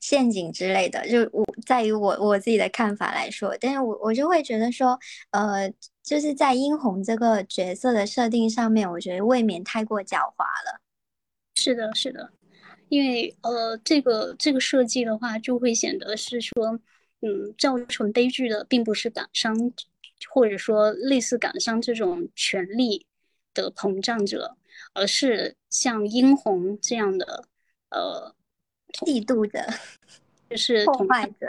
[0.00, 1.08] 陷阱之类的。
[1.08, 4.98] 就我在于我我自己的看法来说，但是我我就会觉得说，
[5.30, 10.80] 呃，就是在殷红这个角色的设定上面，我觉得未免太过狡猾了。
[11.54, 12.32] 是的，是的，
[12.88, 16.80] 因为呃，这个这个设计的话，就会显得是说，
[17.20, 19.72] 嗯，造成悲剧的并不是港商。
[20.30, 23.06] 或者说类似港商这种权力
[23.54, 24.56] 的膨胀者，
[24.94, 27.44] 而是像殷红这样的
[27.90, 28.34] 呃
[29.04, 29.66] 嫉妒的，
[30.48, 31.46] 就是破坏者，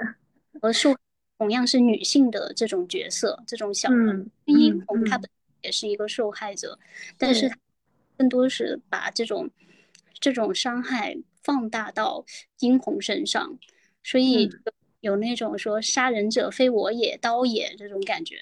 [0.61, 0.95] 而是
[1.37, 5.29] 同样是女性的这种角色，这种小人殷红她本
[5.61, 6.77] 也是一个受害者，
[7.17, 7.51] 但是
[8.17, 9.49] 更多是把这种
[10.19, 12.25] 这种伤害放大到
[12.59, 13.57] 殷红身上，
[14.03, 14.49] 所以
[14.99, 18.35] 有那种说杀人者非我也，刀也这种感觉。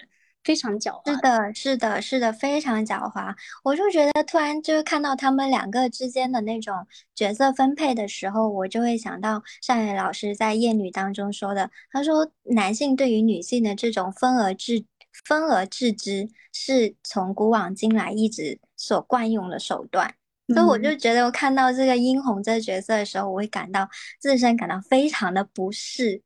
[0.43, 3.33] 非常狡猾，是的，是的，是的，非常狡猾。
[3.63, 14.85] 我就觉得突然就是看到他们两个之间的那种角色分配的时候，我就会想到上野老师在《艳女》当中说的，他说男性对于女性的这种分而治、
[15.25, 20.13] 分而治之，是从古往今来一直所惯用的手段。
[20.47, 23.89] 所以我就觉得，我看到这个殷红这个角色的时候，我会感到
[24.19, 26.21] 自身感到非常的不适。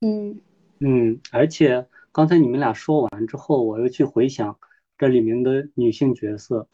[0.00, 0.40] 嗯。
[0.80, 1.86] 嗯，而且。
[2.14, 4.58] 刚才你们俩说完之后，我又去回想
[4.98, 6.68] 这里面的女性角色，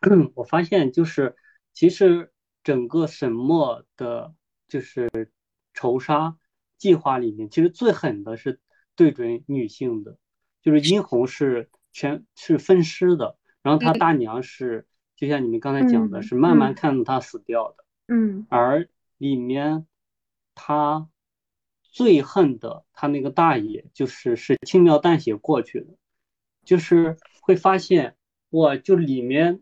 [0.34, 1.36] 我发现就是
[1.72, 2.32] 其实
[2.64, 4.34] 整个沈墨的，
[4.66, 5.30] 就是
[5.74, 6.36] 仇杀
[6.76, 8.58] 计划里面，其实最狠的是
[8.96, 10.18] 对准女性的，
[10.60, 14.88] 就是殷红是全是分尸的，然后她大娘是
[15.20, 19.86] 就像你们刚才讲的，是慢慢看着他死掉的，嗯，而里面
[20.56, 21.08] 他。
[21.92, 25.88] 最恨的他那个大爷，就是是轻描淡写过去的，
[26.64, 28.14] 就是会发现，
[28.50, 29.60] 哇，就里面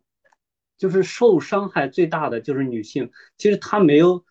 [0.76, 3.10] 就是受伤害最大的就是女性。
[3.38, 4.26] 其实他没有，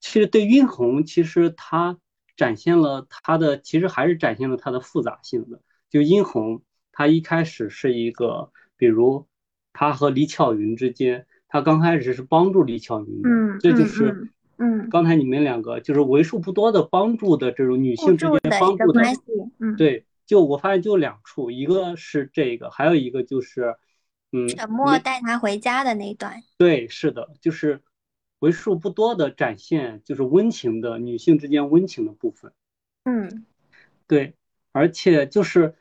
[0.00, 1.98] 其实对殷红，其实他
[2.36, 5.62] 展现了他的，其实还是展现了他的复杂性的。
[5.88, 9.26] 就殷红，他一开始是一个，比如
[9.74, 19.20] 他和李巧云之间，他刚开始是帮助李巧云的，嗯，这就是嗯，刚才你们两个就是为数不多的帮助的这种女性之间帮助的关系，
[19.58, 23.74] 嗯，对，就我发现就两处，一个是这个，还有一个就是，
[24.30, 27.82] 嗯，沉默带他回家的那段，对，是的，就是
[28.38, 32.52] 为数不多的展现就是温情的女性之间温情的部分，
[33.04, 33.44] 嗯，
[34.06, 34.34] 对，
[34.70, 35.74] 而且就是。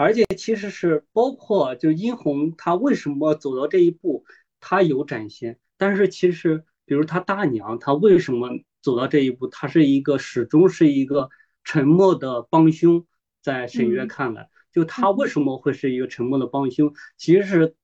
[0.00, 4.24] 而且其实是包括，就殷红她为什么走到这一步，
[4.58, 5.58] 她有展现。
[5.76, 8.48] 但是其实，比如她大娘，她为什么
[8.80, 9.46] 走到这一步？
[9.48, 11.28] 她是一个始终是一个
[11.64, 13.06] 沉默的帮凶，
[13.42, 16.94] 在沈月看来，就她为什么会是一个沉默的帮凶？
[17.18, 17.74] 其实是，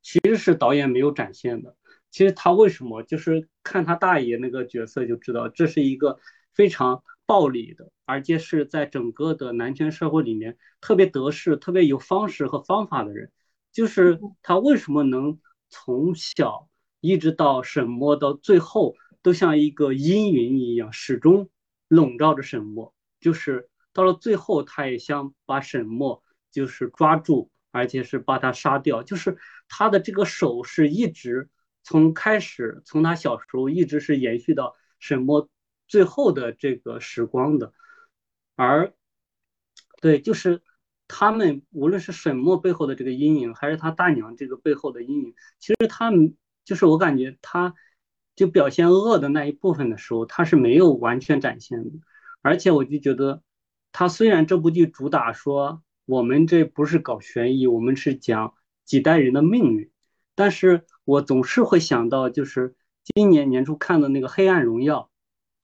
[0.00, 1.76] 其实是导演没有展现的。
[2.10, 6.18] 其实他为什么就是看他大爷那个角色就知道，这是一个
[6.54, 7.02] 非常。
[7.28, 13.30] 暴力的，而且是在整个的男权社会里面特别得势、特别有方式和方法的人，
[13.70, 16.70] 就是他为什么能从小
[17.02, 21.50] 一直到沈墨，到最后都像一个阴云一样，始终
[21.86, 22.94] 笼罩着沈墨。
[23.20, 29.02] 就是到了最后，他也想把沈墨就是抓住，而且是把他杀掉。
[29.02, 29.36] 就是
[29.68, 31.50] 他的这个手是一直
[31.82, 35.50] 从开始，从他小时候一直是延续到沈墨。
[35.88, 37.72] 最后的这个时光的，
[38.54, 38.92] 而
[40.00, 40.62] 对，就是
[41.08, 47.74] 他们无论是沈墨背后的这个阴影，还是他大娘这个背后的阴影，其实他们就是我感觉他
[48.36, 51.98] 就表现恶的那一部分的时候，他是没有完全展现的。
[52.42, 53.42] 而且我就觉得，
[53.90, 59.90] 他虽然这部剧主打说我们这不是搞悬疑，我们是讲几代人的命运，
[60.36, 65.10] 但是我总是会想到，就是今年年初看的那个《黑暗荣耀》。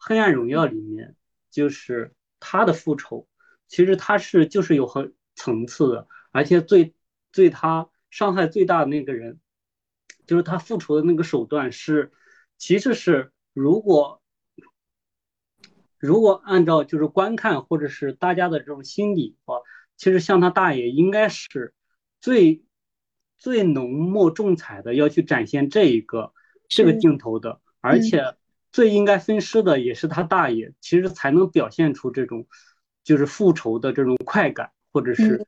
[0.07, 1.17] 黑暗荣耀里面，
[1.51, 3.27] 就是他的复仇，
[3.69, 6.95] 其实他是就是有很层次的，而且最
[7.33, 9.41] 对他伤害最大的那个人，
[10.27, 12.13] 就是他复仇的那个手段是，
[12.59, 14.21] 其实是如果
[15.99, 19.61] 如果按照就是观看或者是大家的这种心理的话，
[19.97, 21.73] 其实像他大爷应该是
[22.21, 22.63] 最
[23.39, 26.35] 最浓墨重彩的要去展现这一个
[26.69, 28.37] 这个镜头的，而且。
[28.75, 32.49] 最应该分尸的也是他大爷，其实才能表现出这种，
[33.05, 35.47] 就是复仇的这种快感，或者是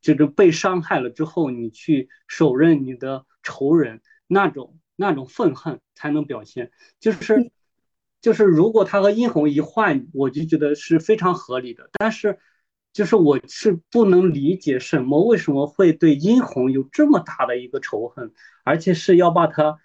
[0.00, 6.72] 这种被伤害了之后，你去手刃你的仇人那种那种愤恨才能表现。
[6.98, 7.52] 就是
[8.20, 11.88] 就是如果他和殷红一换，我就觉得是非常合理的。
[11.92, 12.40] 但是
[12.92, 18.32] 就是我是不能理解什么为什么会对殷红有这么大的一个仇恨，
[18.64, 19.78] 而且是要把他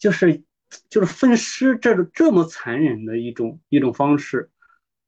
[0.00, 0.42] 就是。
[0.88, 4.50] 就是分尸这种这么残忍的一种一种方式，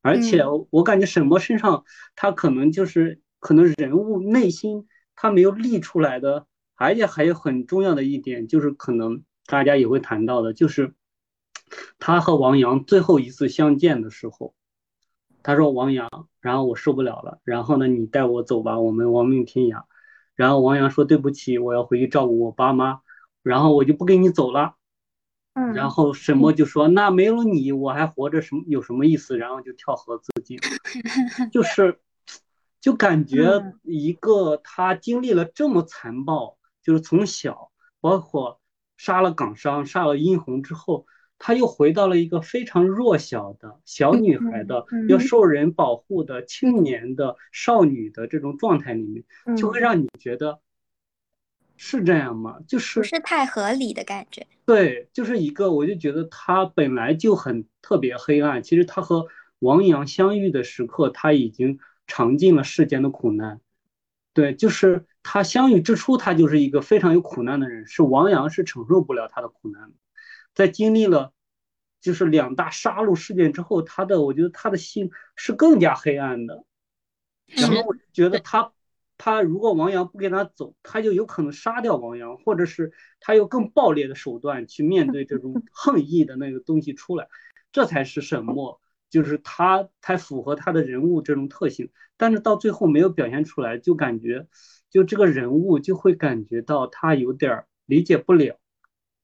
[0.03, 10.95] 而且我感觉沈墨身上他可能就是可能人物内心他没有立出来的，而且还有很重要的一点就是可能大家也会谈到的，就是
[11.99, 14.55] 他和王阳最后一次相见的时候，
[15.43, 16.09] 他说王阳，
[16.41, 19.85] 然后我受不了了，然后呢你带我走吧，我们亡命天涯。
[20.37, 23.01] 然后王阳说对不起，我要回去照顾我爸妈，
[23.43, 24.76] 然后我就不跟你走了。
[25.75, 30.59] 然后沈墨就说：“那没有你，我还活着什么有什么意思？”然后就跳河自尽，
[31.51, 31.99] 就 是，
[32.81, 38.61] 就感觉一个他经历了这么残暴，就是从小包括
[38.99, 41.07] 杀了港商、杀了殷红之后，
[41.39, 49.25] 他又回到了一个非常弱小的小女孩的要受人保护的青年的少女的这种状态里面，
[49.57, 50.61] 就会让你觉得。
[51.77, 52.59] 是这样吗？
[52.67, 54.47] 就是不是太合理的感觉。
[54.65, 58.63] 对，就是一个，我就觉得他本来就很特别黑暗。
[58.63, 59.27] 其实他和
[59.59, 63.61] 王阳相遇的时刻，他已经尝尽了世间的苦难。
[64.33, 67.87] 对，就是他相遇之初，他就是一个非常有苦难的人。
[67.87, 69.93] 是王阳是承受不了他的苦难，
[70.55, 71.33] 在经历了
[72.01, 76.65] 就是两大杀戮事件之后，他的我觉得他的心是更加黑暗的。
[77.47, 78.73] 然后我觉得他。
[79.19, 87.27] 他如果王阳不跟他走，他就有可能杀掉王阳，或者是他用更暴烈的手段去面对这种 恨意的那个东西出来，
[87.73, 91.91] 这才是沈墨，就是他才符合他的人物这种特性。
[92.17, 94.47] 但是到最后没有表现出来，就感觉
[94.91, 98.59] 就这个人物就会感觉到他有点理解不了。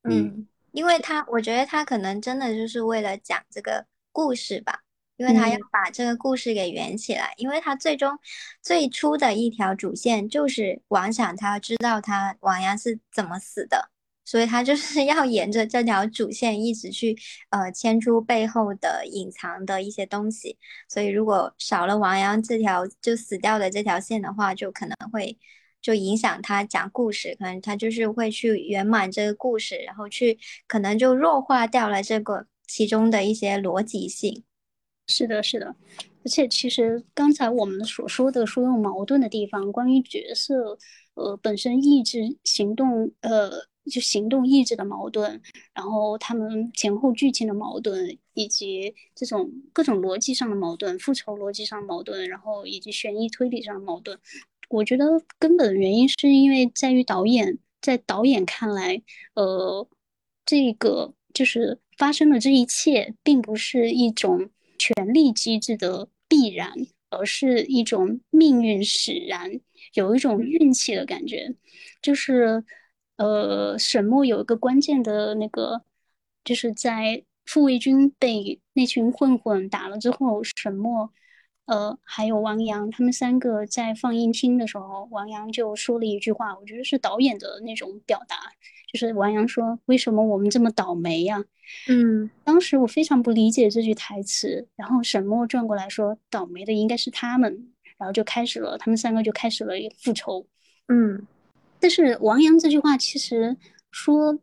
[0.02, 4.80] 嗯，因为他我觉得他可能真的就是为了讲这个故事吧。
[5.22, 8.18] 因为他要把这个故事给圆起来，因为他最终
[8.60, 13.88] 最初的一条主线就是王想他要知道他王阳是怎么死的，
[14.24, 17.16] 所以他就是 要沿着这条主线一直去
[17.50, 20.58] 呃牵出背后的隐藏的一些东西。
[20.88, 25.38] 所以如果少了王阳这条就死掉的这条线的话，就可能会
[25.80, 34.42] 就影响他讲故事，可能他就是会去圆满这个故事，然后去可能就弱化掉了这个其中的一些逻辑性。
[35.06, 35.74] 是的，是的。
[36.24, 40.78] 而且其实刚才我们所说的所有矛盾的地方，关于角色
[41.14, 43.66] 呃本身意志行动呃。
[43.90, 45.42] 就行动意志的矛盾，
[45.74, 54.16] 然后他们前后剧情的矛盾，以及这种各种逻辑上的矛盾、复仇逻辑上的矛盾，然后以及悬疑推理上的矛盾。
[54.68, 59.02] 我觉得根本原因是因为在于导演，在导演看来，
[59.34, 59.84] 呃，
[60.46, 64.48] 这个就是发生的这一切，并不是一种
[64.82, 66.72] 权力机制的必然，
[67.10, 69.60] 而是一种命运使然，
[69.94, 71.54] 有一种运气的感觉，
[72.00, 72.64] 就是。
[73.16, 75.84] 呃，沈墨有一个关键的那个，
[76.42, 81.12] 就是在傅卫军被那群混混打了之后，沈墨，
[81.66, 88.36] 呃，还有王阳他们三个在放映厅的时候，王阳就说了一句话，我觉得是导演的那种表达，
[88.92, 91.44] 就是王阳说：“为什么我们这么倒霉呀？”
[91.88, 100.44] 嗯，当时我非常不理解这句台词，然后沈墨转过来说：“倒霉的应该是他们。”然后就开始了，他们三个就开始了复仇。
[100.88, 101.26] 嗯。
[101.78, 103.56] 但是王阳这句话其实
[103.90, 104.38] 说，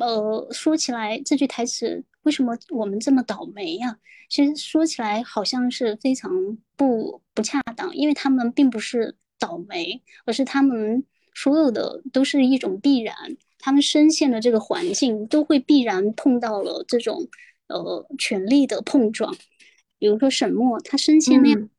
[0.00, 3.96] 呃，说起来这句台词为什么我们这么倒霉呀？
[4.28, 11.04] 其实说起来好像是非常不不恰当，因为他们并不是倒霉，而是他们
[11.34, 13.14] 所有的都是一种必然，
[13.60, 17.28] 他们深陷的这个环境都会必然碰到了这种
[17.68, 19.32] 呃权力的碰撞。
[20.00, 21.70] 比如说沈墨，他深陷那样，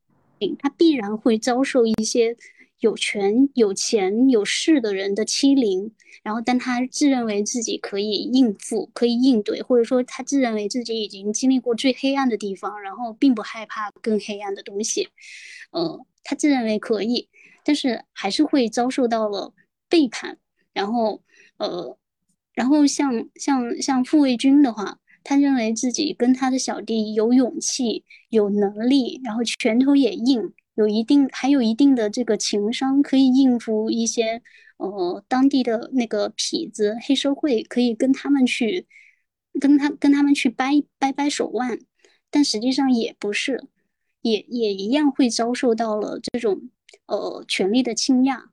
[0.59, 2.37] 他必然会遭受一些。
[2.79, 5.91] 有权、有钱、有势的人的欺凌，
[6.23, 15.09] 然后但他自认为自己可以应付、可以应对，或者说他自认为自己已经经历过最黑暗的地方，然后并不害怕更黑暗的东西，
[15.71, 17.27] 呃，他自认为可以，
[17.63, 19.53] 但是还是会遭受到了
[19.89, 20.37] 背叛，
[20.73, 21.23] 然后
[21.57, 21.97] 呃，
[22.53, 30.53] 然后像像像傅卫军的话，他认为自己跟他的小弟有勇气、有能力，然后拳头也硬。
[30.77, 34.43] 有一定，还有一定的这个情商，可以应付一些
[34.77, 38.85] 呃当地的那个痞子、黑社会，可以跟他们去，
[39.59, 41.79] 跟他跟他们去掰掰掰手腕，
[42.29, 43.63] 但实际上也不是，
[44.21, 46.69] 也也一样会遭受到了这种
[47.07, 48.51] 呃权力的倾轧，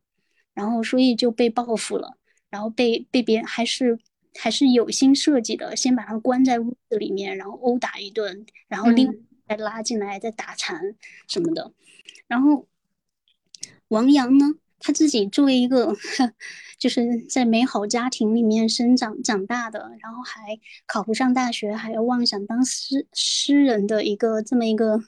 [0.55, 2.17] 然后所以就被报复了，
[2.49, 3.99] 然后被被别人还是
[4.35, 9.13] 还是有心设计的，先把他关在屋子里面，然后殴打一顿，然后另
[9.47, 10.95] 再拉进来再打残
[11.29, 11.73] 什么的。
[12.27, 12.67] 然后，
[13.89, 15.95] 王阳呢，他自己作为一个
[16.79, 25.03] 就是在美好家庭里面生长长大的，然后还考不上大学，还要妄想当诗诗人的一个这么一个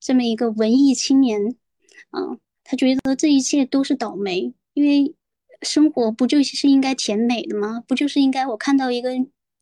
[0.00, 1.56] 这么一个文艺青年，
[2.10, 5.14] 啊，他觉得这一切都是倒霉，因为
[5.62, 7.84] 生活不就是应该甜美的吗？
[7.86, 9.10] 不就是应该我看到一个。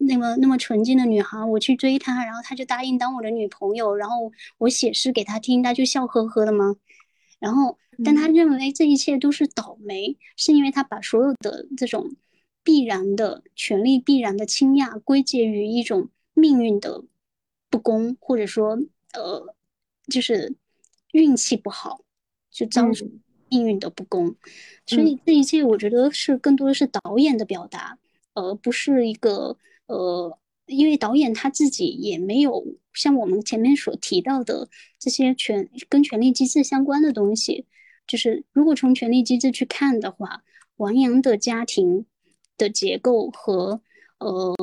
[0.00, 6.76] 那么那么纯净的女孩，我去追她，然后她就答应当我的女朋友，然后我写诗给她听，她就笑呵呵的吗？
[7.40, 12.14] 然后，但她认为这一切都是倒霉，是因为她把所有的这种
[12.62, 17.02] 必然的权利、必然的倾轧归结于一种命运的
[17.68, 18.78] 不公，或者说，
[19.14, 19.52] 呃，
[20.06, 20.54] 就是
[21.10, 22.02] 运气不好，
[22.52, 23.04] 就遭受
[23.48, 24.36] 命运的不公。
[24.86, 27.98] 所以这一切，我觉得是更多的是导演的表达，
[28.34, 29.56] 而不是一个。
[29.88, 32.64] 呃，因为导演他自己也没有
[32.94, 34.68] 像我们前面所提到的
[34.98, 37.66] 这些权跟权力机制相关的东西，
[38.06, 40.44] 就是如果从权力机制去看的话，
[40.76, 42.06] 王阳的家庭
[42.56, 43.82] 的结构和
[44.18, 44.54] 呃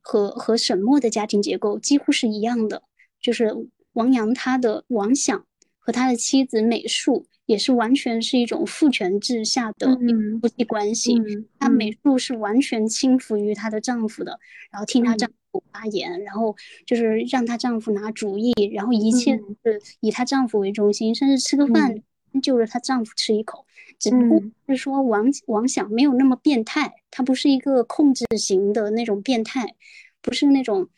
[0.00, 2.82] 和和沈墨的家庭结构几乎是一样的，
[3.20, 5.46] 就是王阳他的王想
[5.78, 7.26] 和他的妻子美术。
[7.46, 9.96] 也是完全是一种父权制下的
[10.40, 11.14] 夫妻关系，
[11.58, 14.38] 她美术是完全倾服于她的丈夫的，
[14.70, 22.02] 然后听她丈夫发言，然后就是让她丈夫拿主意，然后一切是以她丈夫为中心，甚至吃个饭
[22.42, 23.64] 就着她丈夫吃一口，
[23.98, 29.74] 只不过是说王王想没有那么变态，他不是一个控制型的那种变态，
[30.20, 30.88] 不是那种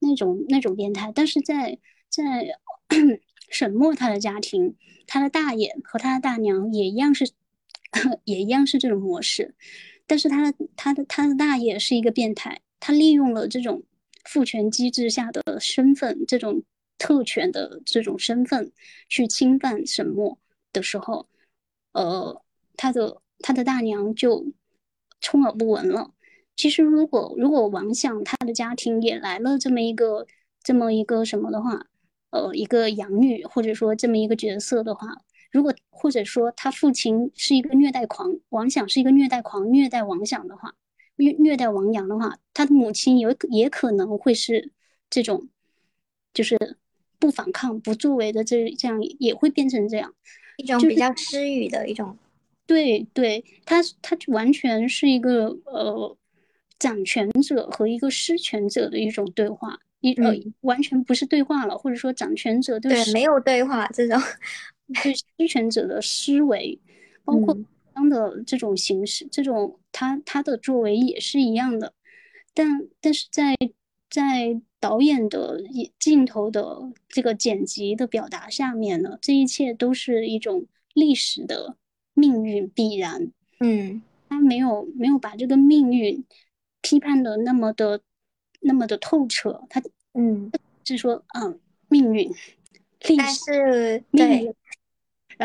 [0.00, 1.78] 那种那种变态，但是在
[2.08, 2.48] 在
[3.48, 4.76] 沈墨他的家庭。
[5.10, 7.30] 他的大爷和他的大娘也一样是，
[8.24, 9.54] 也一样是这种模式，
[10.06, 13.82] 但是他的他的他的大爷是一个变态，他利用了这种
[14.24, 16.62] 父权机制下的身份，这种
[16.98, 18.70] 特权的这种身份
[19.08, 20.38] 去侵犯沈墨
[20.74, 21.26] 的时候，
[21.92, 22.42] 呃，
[22.76, 24.52] 他的他的大娘就
[25.22, 26.12] 充耳不闻了，
[26.54, 30.26] 其实如果如果王想他的家庭也来了这么一个
[30.62, 31.86] 这么一个什么的话，
[32.30, 35.08] 呃，一个养女或者说这么一个角色的话，
[35.50, 40.74] 如果或者说他父亲是一个虐待狂，王想是一个虐待狂，虐待王想的话，
[41.16, 44.72] 虐虐待王阳的话，他的母亲有也可能会是
[45.10, 45.48] 这种，
[46.32, 46.76] 就是
[47.18, 50.14] 不反抗、不作为的这这样也会变成这样
[50.56, 52.16] 一种比较失语的一种。
[52.66, 56.16] 对对，他他完全是一个呃。
[56.80, 64.20] 掌权者和一个失权者的一种对话，一呃完全不是对话了，或者说掌权者对没有对话这种，
[65.02, 66.78] 对失权者的思维，
[67.24, 67.56] 包括
[67.92, 71.92] 当的这种形式，这种他他的作为也是一样的，
[72.54, 73.56] 但但是在
[74.08, 75.60] 在导演的
[75.98, 76.78] 镜头的
[77.08, 81.76] 这个剪辑的表达下面呢，这一切都是一种历史的
[82.14, 86.24] 命运必然，嗯，他没有没有把这个命运。
[86.80, 88.00] 批判的那么的，
[88.60, 89.82] 那么的透彻，他
[90.14, 90.50] 嗯，
[90.84, 92.30] 是说嗯，命运，
[93.16, 94.54] 但是对，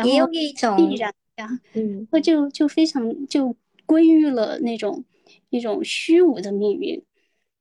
[0.04, 3.56] 也有一种必然呀，嗯，那就就非常就
[3.86, 5.04] 归于了那种
[5.50, 7.02] 一种虚无的命运，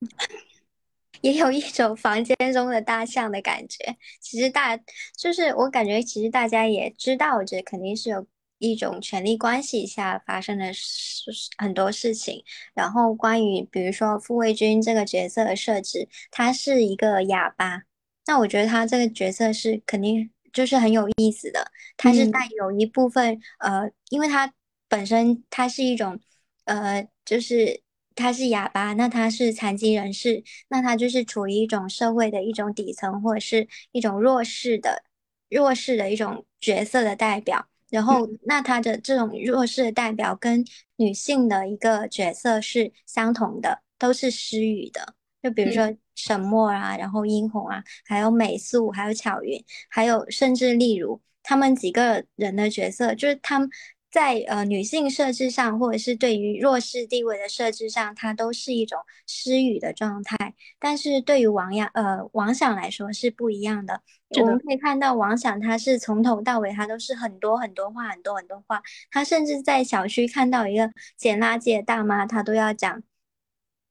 [1.21, 3.97] 也有一种房间中的大象的感觉。
[4.19, 4.77] 其实大
[5.15, 8.25] 就是我感觉，其实大家也知道，这肯定是有。
[8.63, 12.41] 一种权力关系下发生的事很多事情，
[12.73, 17.83] 然后关于比如说傅卫军这个角色的设置，他是一个哑巴，
[18.25, 24.53] 那我觉得他这个角色是肯定就是很有意思的，他是带有一部分呃，因为他
[24.87, 26.17] 本身他是一种
[26.63, 27.81] 呃，就是
[28.15, 35.03] 他是哑巴，那他是残疾人士，那他就是处于一种社会的一种底层或者是一种弱势的
[35.49, 37.67] 弱势的一种角色的代表。
[37.93, 40.65] 然后，那他的这种弱势的代表跟
[40.95, 45.13] 女性的一个角色是相同的，都是失语的。
[45.43, 53.69] 就比如说沈墨啊，然后殷红啊，还有美素，还有巧云，还有甚至例如他们几个人的角色，就是他们。
[54.13, 60.53] 在呃女性设置上，或者是对于弱势地位的设置上，它都是一种失语的状态。
[60.77, 64.01] 但是对于王阳呃王想来说是不一样的。
[64.39, 68.83] 我们可以看到王想他是从头到尾他都是很多很多话，很多很多话。
[69.09, 73.01] 他甚至在小区看到一个捡垃圾的大妈，他都要讲，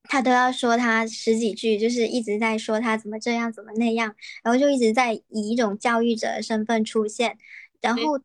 [0.05, 4.15] 他都要说他十几句，就是一直在说他怎么这样怎么那样，
[4.45, 7.37] 然后就一直在以一种教育者的身份出现，
[7.81, 8.21] 然后。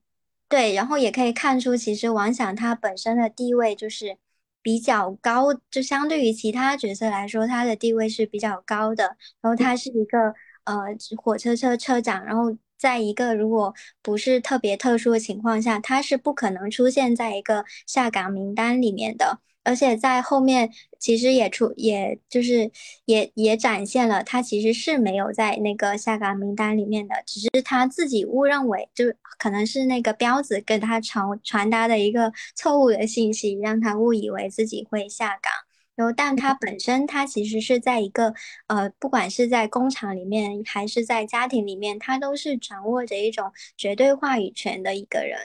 [0.50, 4.18] 对，然后也可以看出，其实王响他本身的地位就是
[4.62, 9.18] 比较高，就相对于其他角色来说，他的地位是比较高的。
[9.42, 10.34] 然后他是一个
[10.64, 10.86] 呃
[11.18, 19.42] 火车车车长，然后在一个如果不是特别特殊的情况下，他是不可能出现在一个下岗名单里面的。
[19.68, 22.72] 而且在后面，其实也出，也就是
[23.04, 29.04] 也也展现了他其实是没有在那个下岗名单里面的，只是他自己误认为，就
[29.38, 35.52] 可能是那个彪子跟他传传达的一个错误的信息，让他误以为自己会下岗。
[35.96, 38.34] 然后，但他本身他其实是在一个
[38.68, 45.38] 呃，不管是在工厂里面还是在家庭里面，他都是掌握着一种绝对话语权的一个人。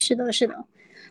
[0.00, 0.66] 是的，是的，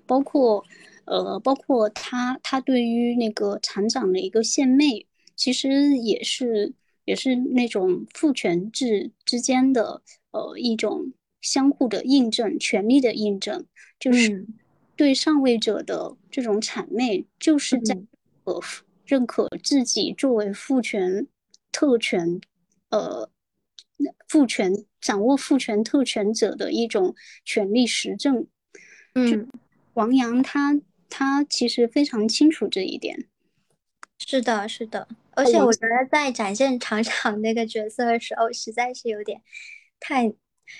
[0.05, 0.63] 包括。
[1.05, 6.73] 呃，包括他，他对于那个厂长的一个献媚，其实也是
[7.05, 13.65] 也是那种父权制之间的呃一种相互的印证，权力的印证，
[13.99, 14.45] 就是
[14.95, 17.97] 对上位者的这种谄媚，就是在
[18.43, 18.61] 呃
[19.05, 21.27] 认可自己作为父权
[21.71, 22.39] 特权，
[22.89, 23.29] 呃
[24.27, 28.47] 父权掌握父权特权者的一种权力实证。
[29.15, 29.49] 嗯，
[29.95, 30.79] 王阳他。
[31.11, 33.25] 他其实非常清楚这一点，
[34.17, 39.41] 是的，是的，而且我觉得在展现厂长 那个角色的时候，实在是有点
[39.99, 40.33] 太，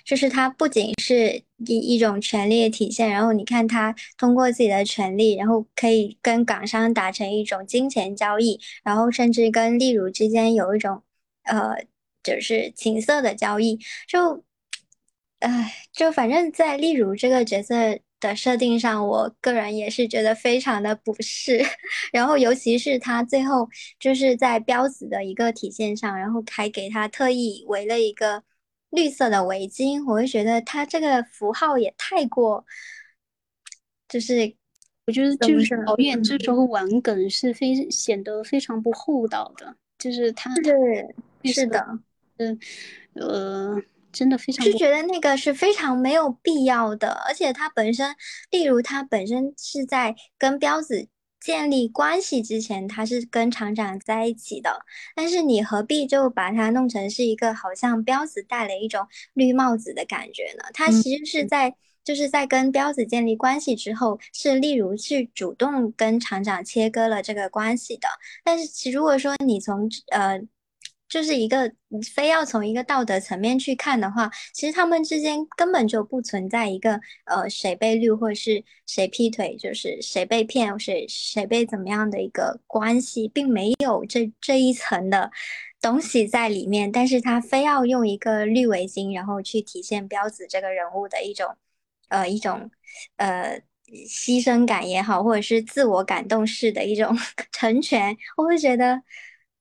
[0.05, 11.03] 就是他不仅是一一种权力的体现，然后你看他通过自己的权利，然后可以跟港商达成一种金钱交易，然后甚至跟例如之间有一种
[11.43, 11.75] 呃，
[12.23, 13.77] 就是情色的交易，
[14.07, 14.43] 就，
[15.39, 17.99] 唉，就反正在例如这个角色。
[18.21, 21.61] 的设定上，我个人也是觉得非常的不适。
[22.13, 23.67] 然后，尤其是他最后
[23.99, 28.41] 就是在彪子的一个体现上，然后还给他特意围了一个
[28.91, 32.63] 绿色的围巾，我会觉得他这个符号也太过，
[34.07, 34.53] 就是
[35.07, 41.99] 我觉得就是导演这时候玩梗是非显得非常不厚道的，就是他对是的，
[42.37, 42.59] 嗯
[43.15, 43.81] 呃。
[44.11, 48.15] 真的非常是觉得那个是非常没有必要的，而且他本身，
[48.49, 51.07] 例如他本身是在跟彪子
[51.39, 54.85] 建立关系之前，他是跟厂长在一起的，
[55.15, 60.63] 但是你何必就把它弄成是一个好像彪子戴了一种绿帽子的感觉呢？
[60.73, 68.07] 他其实是在就是在跟彪子建立关系之后，是例如去主动跟厂长切割了这个关系的。
[68.43, 70.41] 但是其如果说你从呃。
[71.11, 71.69] 就是一个
[72.15, 85.29] 非要从一个道德层面去看的话，其实他们之间根本就不存在一个呃谁被绿或是谁劈腿，就是谁被骗，谁谁被怎么样的一个关系，并没有这这一层的
[85.81, 86.89] 东西在里面。
[86.89, 91.57] 但是他非要用一个绿围巾，然后去体现彪子这个人物的一种
[92.07, 92.71] 呃一种
[93.17, 93.61] 呃
[94.07, 97.13] 牺牲感也好，或者是自我感动式的一种
[97.51, 99.03] 成全，我会觉得。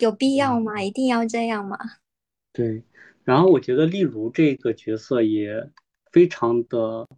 [0.00, 0.82] 有必要吗？
[0.82, 1.78] 一定要这样吗？
[2.52, 2.82] 对，
[3.22, 5.70] 然后我觉得例如这个角色也
[6.10, 7.08] 非常的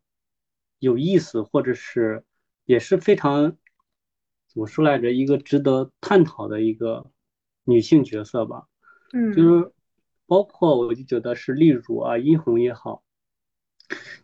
[0.78, 2.22] 有意思，或者是
[2.66, 3.56] 也是非常
[4.48, 7.10] 怎么说来着，一个值得探讨的一个
[7.64, 8.66] 女性角色吧。
[9.14, 9.72] 嗯，就是
[10.26, 13.02] 包括我就觉得是例如啊，殷红也好，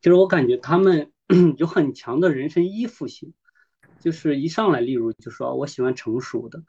[0.03, 1.13] 就是我感觉他们
[1.57, 3.33] 有很强的人生依附性，
[4.01, 6.63] 就是一上来例如就说我喜欢成熟的。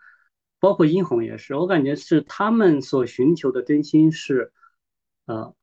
[0.59, 4.51] 包括殷红也是，我感觉是他们所寻求的真心是，
[5.25, 5.55] 呃，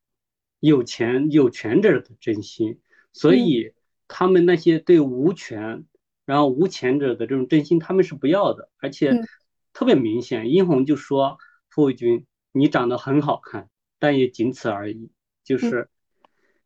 [0.58, 2.80] 有钱有权者的真心，
[3.12, 3.74] 所以
[4.08, 5.84] 他们那些对无权
[6.24, 9.12] 然后无钱者的这种真心，他们是不要的，而且
[9.72, 10.50] 特别明显。
[10.50, 11.36] 殷红就说
[11.68, 13.68] ：“傅卫军，你长得很好看，
[13.98, 15.10] 但也仅此而已。”
[15.44, 15.90] 就是，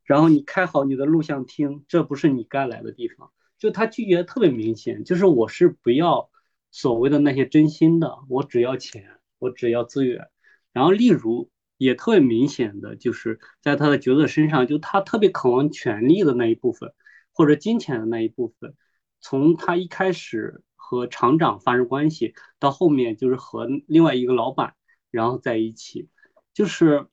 [0.04, 3.32] 然后你开好你的录像厅，这不是你该来的地方。
[3.58, 6.29] 就他拒绝特别明显，就是我是不要。
[6.70, 10.28] 所谓的那些真心的，我只要钱，我只要资源。
[10.72, 16.92] 然后，例如也特别明显的，就是在他的角色身上，就他特别渴望权力的那一部分，
[17.32, 18.74] 或者金钱的那一部分。
[19.20, 24.74] 从他一开始和厂长发生关系，到后面就是和另外一个老板，
[25.10, 26.08] 然后在一起，
[26.54, 27.06] 就是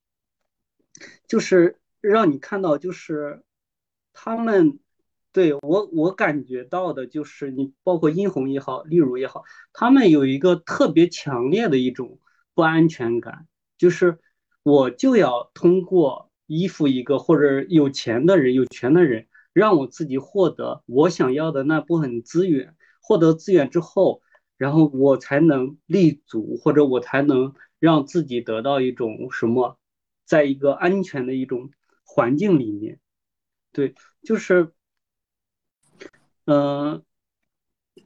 [1.26, 3.42] 就是让你看到，就是
[4.12, 4.78] 他们。
[5.38, 12.18] 对我，我感觉到的就是，你包括殷红也好，例如也好，他们有一个特别强烈的一种
[12.56, 13.46] 不安全感，
[13.78, 14.18] 就是
[14.64, 24.22] 我就要通过依附一个或者有钱的人、有权的人，让我自己获得我想要的那部分资源，获得资源之后，
[24.56, 29.78] 然后我才能立足，或者我才能让自己得到一种什么，
[30.24, 31.70] 在一个安全的一种
[32.02, 32.98] 环境里面，
[33.70, 34.72] 对，就是。
[36.50, 37.04] 嗯，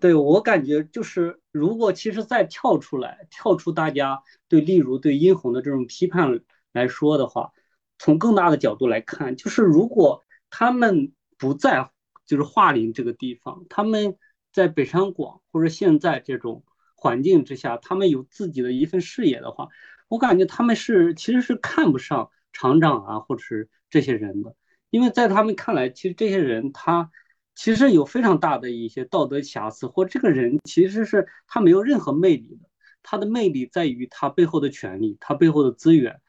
[0.00, 6.40] 对我感觉就是，如果其实再跳出来，跳出大家对例如对殷红的这种批判
[6.72, 7.52] 来说的话，
[8.00, 11.88] 从更大的角度来看，就是如果他们不在
[12.26, 14.16] 就是桦林这个地方，他们
[14.52, 16.64] 在北上广或者现在这种
[16.96, 19.68] 环境之下，他们有自己的一份事业的话，
[20.08, 24.56] 我感觉他们是其实是看不上厂长啊，或者是这些人的，
[24.90, 27.12] 因为在他们看来，其实这些人他。
[27.54, 32.68] 其实有非常大的一些道德瑕疵，或这个人其实是他没有任何魅力的。
[33.02, 36.20] 他的魅力在于他背后的权利，他背后的资源。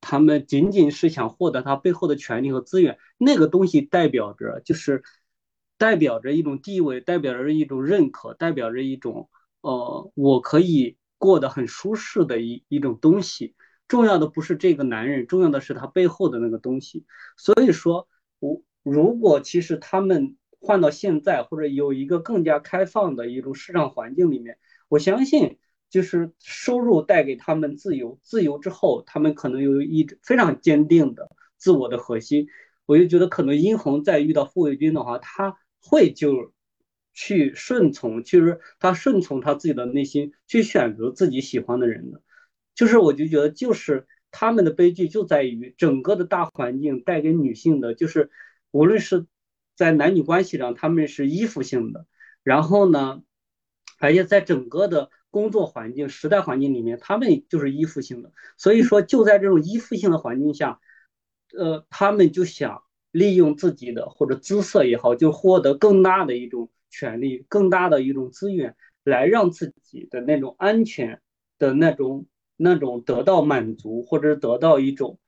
[0.00, 5.02] 他们仅仅是想获得他背后的权利和资源，那个东西代表着就是
[5.76, 9.28] 代表着一种地位，代表着一种认可，代表着一种
[9.60, 13.54] 呃，我可以过得很舒适的一一种东西。
[13.86, 17.04] 重要的不是这个男人，重要的是他背后的那个东西。
[17.36, 18.08] 所以说，
[18.38, 20.36] 我如果其实他们。
[20.60, 24.58] 换到现在，或者有一个更加开放的一种市场环境里面，
[24.88, 25.58] 我相信
[25.88, 32.46] 就是收入带给他们自由，自由之后，他们可能有一非常坚定的自我的核心。
[32.84, 36.52] 我就觉得，可能殷红在遇到傅卫军的话，他会就
[37.14, 42.20] 去顺从，就是他顺从他自己的内心，去选择自己喜欢的人的。
[42.74, 48.30] 就是我就觉得，就是他们的悲剧就在于整个的大环境带给女性的，就是
[48.72, 49.26] 无论是。
[49.80, 52.04] 在男女关系上，他们是依附性的，
[52.42, 53.22] 然后呢，
[53.98, 58.30] 而且在整个的工作环境、时代环境里面，他们就是依附性的。
[58.58, 60.80] 所以说，就在这种依附性的环境下，
[61.56, 71.22] 呃，他们就想利用自己的或者姿色也好，就获得更大的一种权利、更大的一种资源，来让自己的那种安全
[71.58, 72.26] 的那种
[72.58, 75.18] 那种得到满足，或者得到一种。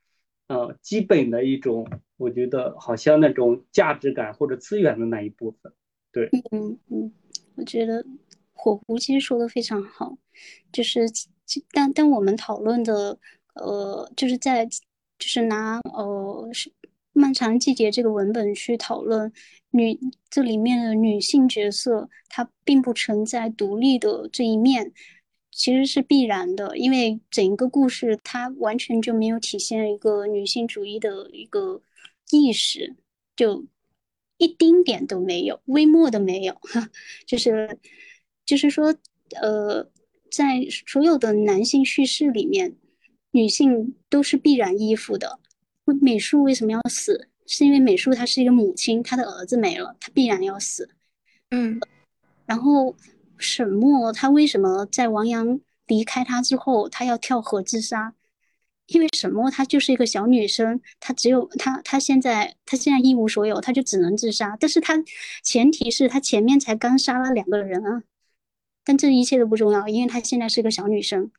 [0.48, 1.88] 呃，基本的一种，
[2.22, 5.72] 我觉得好像那种价值感或者资源的那一部分，
[6.12, 7.12] 对，嗯嗯，
[7.56, 8.04] 我觉得
[8.52, 10.16] 火狐其实说的非常好，
[10.70, 11.00] 就是
[11.72, 13.18] 但但我们讨论的，
[13.54, 14.78] 呃，就是在就
[15.18, 16.70] 是拿呃是
[17.12, 19.32] 漫长季节这个文本去讨论
[19.72, 19.98] 女
[20.30, 24.92] 这里面的女性角色，她并不存在独立的这一面，
[25.50, 31.82] 其实是必然的，因为整个故事它完全就没有体现一个女性主义的一个
[32.32, 32.96] 意识，
[33.36, 33.64] 就
[34.38, 36.60] 一丁点都没有，微末都没有，
[37.26, 37.78] 就是
[38.44, 38.92] 就是说，
[39.40, 39.88] 呃，
[40.30, 42.74] 在所有的男性叙事里面，
[43.30, 45.38] 女性都是必然依附的。
[46.00, 47.28] 美术为什么要死？
[47.46, 50.88] 是因为美术她是一个母亲，她的儿子没了，她必然要死。
[51.50, 51.78] 嗯，
[52.46, 52.96] 然后
[53.36, 58.14] 沈墨他为什么在王阳离开他之后，他要跳河自杀？
[58.86, 64.56] 因为沈墨她就是一个小女生，她只有她，她现在她现在一无所有，她就只能自杀。
[64.60, 65.02] 但是她
[65.42, 68.02] 前提是她前面才刚杀了两个人啊，
[68.84, 71.30] 但这一切都不重要，因为她现在是个小女生。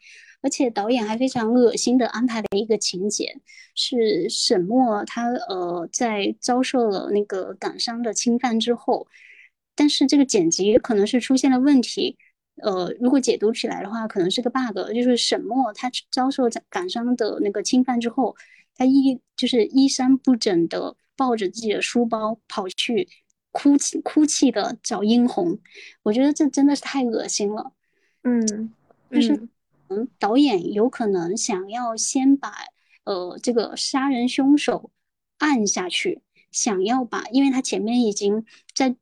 [0.42, 3.40] 而且导演还非常恶心的安排了一个情节，
[3.76, 9.08] 是沈墨她呃在遭受了那个港商的侵犯之后，
[9.74, 12.18] 但是这个剪辑可能是出现了问题，
[12.58, 18.36] 呃，如果解读起来的话，可能是个 bug，就是沈墨他遭受感伤的那个侵犯之后，
[18.76, 23.10] 他衣就是衣衫不整的抱着自己的书包跑去
[23.52, 25.60] 哭泣哭泣的找殷红，
[26.04, 27.72] 我觉得这真的是太恶心了，
[28.24, 28.74] 嗯，
[29.12, 29.34] 就是
[29.90, 30.08] 嗯。
[30.18, 32.52] 导演有可能想要先把
[33.04, 34.90] 呃这个杀人凶手
[35.38, 38.44] 按下去，想要把，因为他前面已经
[38.74, 38.96] 在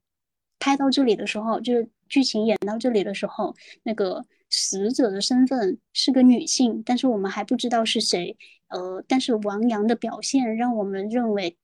[0.59, 8.35] 拍到这里的时候，就是剧情演到这里的时候，那个死者的身份是个女性，但是我们还不知道是谁。
[8.67, 11.55] 呃，但是王阳的表现让我们认为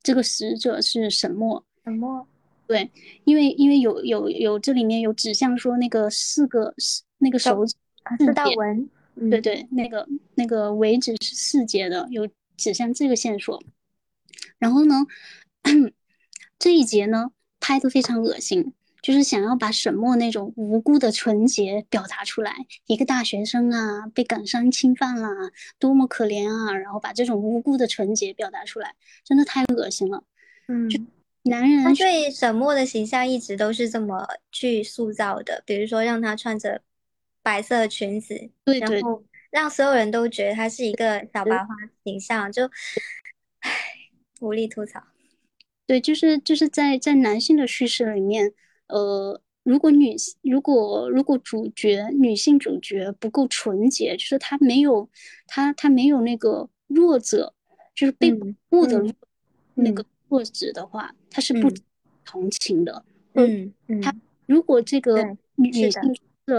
[0.00, 1.64] 这个死者是沈墨。
[1.84, 2.24] 沈墨，
[2.68, 2.88] 对，
[3.24, 6.72] 因为因为有有有这里面有指向说那个四个
[7.18, 7.74] 那个手指。
[8.18, 8.88] 四道纹，
[9.28, 12.26] 对对，那个那个尾指是四节的，有
[12.56, 13.62] 指向这个线索。
[14.58, 15.06] 然后呢，
[16.58, 17.30] 这一节呢
[17.60, 18.72] 拍的非常恶心，
[19.10, 22.54] 就是想要把沈墨那种无辜的纯洁表达出来。
[22.86, 25.28] 一个大学生啊，被港商侵犯了，
[25.80, 26.72] 多么可怜啊！
[26.72, 28.94] 然后把这种无辜的纯洁表达出来，
[29.24, 30.22] 真的太恶心了。
[30.68, 30.88] 嗯，
[31.42, 36.80] 男人他对沈墨的形象一直都是这么去塑造的，比如说让他穿着。
[37.42, 41.68] 白色裙子，对然后让所有人都觉得他是一个小白花
[42.04, 42.66] 形象，就
[43.60, 43.70] 唉，
[44.42, 45.02] 无力吐槽。
[45.86, 48.52] 对，就是就是在在男性的叙事里面，
[48.90, 55.08] 呃，如果女如果如果主角女性主角不够纯洁，就是她没有
[55.46, 57.54] 她她没有那个弱者，
[57.94, 59.02] 就是被保护的
[59.74, 61.72] 那个弱者的话，她是不
[62.24, 63.04] 同情的。
[63.34, 64.14] 嗯嗯，她
[64.46, 66.14] 如果这个女性的。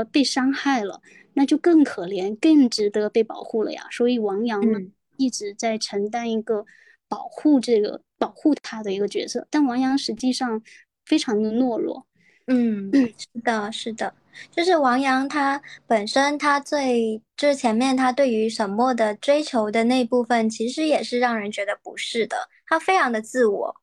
[0.10, 1.02] 被伤害了，
[1.34, 3.86] 那就更可怜，更值得被保护了呀。
[3.92, 4.80] 所以王阳呢
[5.18, 6.66] 一直在承担一个
[7.10, 10.64] 保护这个保护他的一个角色，但王阳实际上
[11.04, 12.08] 非常的懦弱。
[12.54, 14.14] 嗯，是的，是的，
[14.52, 22.36] 就是王阳他本身他最就是前面他对于沈墨的追求的那部分，其实也是让人觉得不是的。
[22.68, 23.76] 他非常的自我，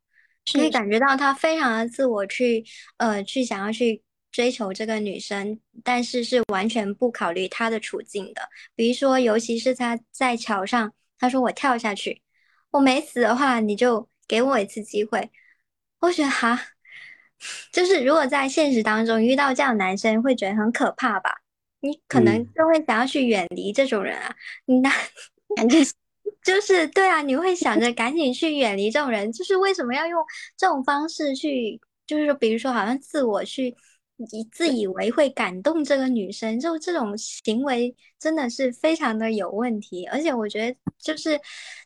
[0.53, 2.65] 可以感觉到他非常的自我去
[2.99, 4.03] 呃去想要去。
[4.31, 8.43] 追求这个女生，但是是完全不考虑她的处境的。
[8.77, 12.21] 比如说，尤其是他在桥上，他说：“我跳下去，
[12.71, 15.31] 我没死的话，你就给我一次机会。”
[16.01, 16.61] 我觉得哈，
[17.73, 21.31] 就是如果在现实当中遇到这样男生，会觉得很可怕吧？
[21.81, 24.35] 你可能就会想要去远离这种人啊。
[24.83, 24.91] 那
[25.57, 25.79] 感觉
[26.43, 29.31] 就是对啊，你会想着赶紧去远离这种人。
[29.33, 30.23] 就是为什么要用
[30.57, 31.81] 这种方式去？
[32.07, 33.75] 就是说，比如说，好像自我去。
[34.33, 41.39] 以自以为会感动这个女生，就这种行为真的是非常的有问题，而且我觉得就是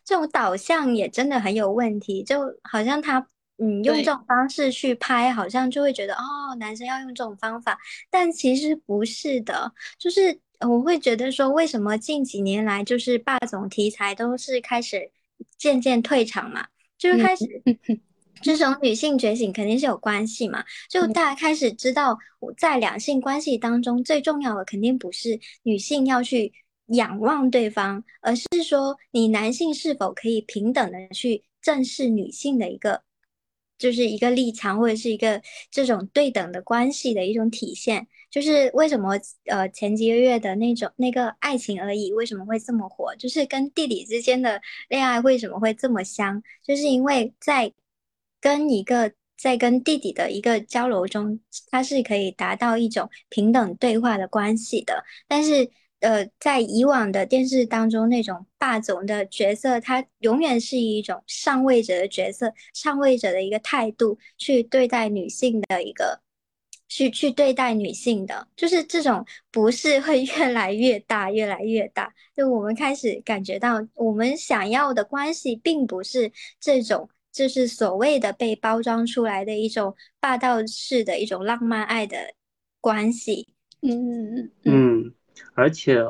[0.03, 3.27] 这种导向也真的很有问题，就好像他
[3.63, 7.77] 嗯用这种方式去拍，好像就会觉得哦男生要用这种方法，
[8.09, 15.11] 但其实不是的，就是我会觉得说为什么近几年来就是霸总题材都是开始
[15.57, 17.45] 渐渐退场嘛，就是开始。
[18.41, 20.65] 这种女性觉醒肯定是有关系嘛？
[20.89, 22.17] 就大家开始知道，
[22.57, 26.51] 在两性关系当中最重要的肯定不是女性要去
[26.87, 33.03] 仰望对方，而是说你男性是否可以平等的去正视女性的一个，
[33.83, 38.07] 就是一个立场或者是一个这种对等的关系的一种体现。
[38.31, 43.15] 就是为什么呃前几个月的那种那个爱情而已为什么会这么火？
[43.17, 46.41] 就是跟弟弟之间的恋爱为什么会这么香？
[46.63, 47.73] 就是因为在。
[48.45, 51.39] 跟一个在跟弟弟的一个交流中，
[51.71, 55.01] 他是可以达到一种平等对话的关系的。
[55.29, 55.71] 但是，
[56.03, 66.21] 呃，在以往的电视当中，那种霸总的角色，他永远是以一种上位者的角色、上位者的一个态度去对待女性的一个，
[66.89, 72.13] 去去对待女性的，就是这种不是会越来越大、越来越大。
[72.35, 76.29] 就我们开始感觉到，我们想要的关系，并不是
[76.59, 82.17] 这种，就是所谓的被包装出来的一种霸道式的一种浪漫爱的
[82.81, 83.47] 关系。
[83.81, 85.13] 嗯嗯嗯嗯。
[85.53, 86.03] 而且，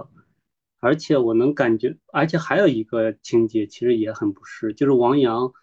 [0.80, 5.54] 而且我能感觉，而且还有一个情节其实也很不适，就是王阳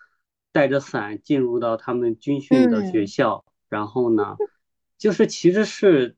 [0.52, 4.36] 带着伞进入到他们军训的学校，然后呢，
[4.98, 6.16] 就是其实是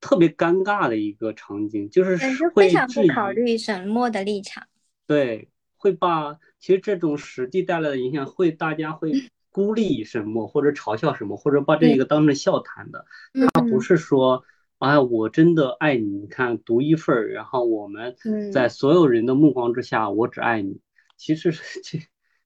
[0.00, 2.16] 特别尴尬的一个场景，就是
[2.54, 4.66] 会非常不考虑沈墨的立场，
[5.06, 9.12] 对，会把其实这种实际带来的影响，会大家会
[9.50, 13.06] 孤立沈墨或者嘲笑什么，或者把这个当成笑谈的，
[13.52, 14.44] 他不是说。
[14.80, 16.06] 哎，我真的爱你。
[16.06, 18.16] 你看，独一份儿，然后我们
[18.52, 20.80] 在所有人的目光之下，我只爱你。
[21.18, 21.98] 其实是 这，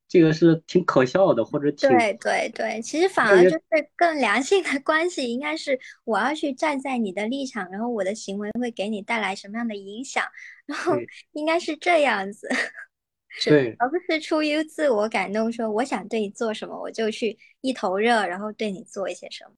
[0.09, 2.83] 这个是挺可笑的，或者挺对对对。
[2.83, 3.61] 其实反而就是
[3.95, 10.25] 更良性的关系，应该是我要去站在你的立场，然后我的行为会给你带来什么样的影响，
[10.67, 10.97] 然后
[11.33, 12.49] 应该是这样子，
[13.47, 19.53] 对，而不是出于自我感动，说我想对你做什么，我就去一头热，然后对你做一些什么。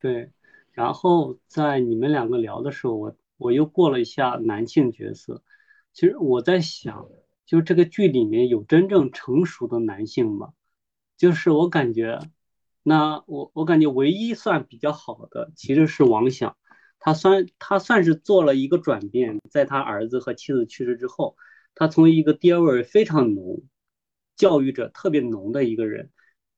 [0.00, 0.28] 对。
[0.78, 5.42] 然后在你们两个聊的时候，我我又过了一下男性角色。
[5.92, 7.08] 其实我在想，
[7.46, 10.52] 就这个剧里面有真正成熟的男性吗？
[11.16, 12.20] 就是我感觉，
[12.84, 16.56] 那我我感觉唯一算比较好的其实是王响，
[17.00, 21.36] 他算他算是做了一个转变，在他儿子和妻子去世之后，
[21.74, 23.64] 他从一个爹味非常浓、
[24.36, 26.12] 教育者特别浓的一个人，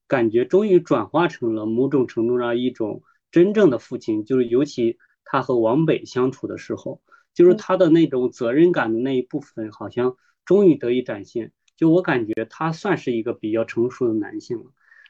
[0.06, 3.02] 感觉终于转化成了某种程度上一种。
[3.30, 7.00] 真正的父亲就是，尤其他和王北相处的时候，
[7.32, 11.52] 就是他的那种责任感的那一部分，好像终于得以展现。
[11.76, 14.64] 就我感觉，他算是一个比较成熟的男性了。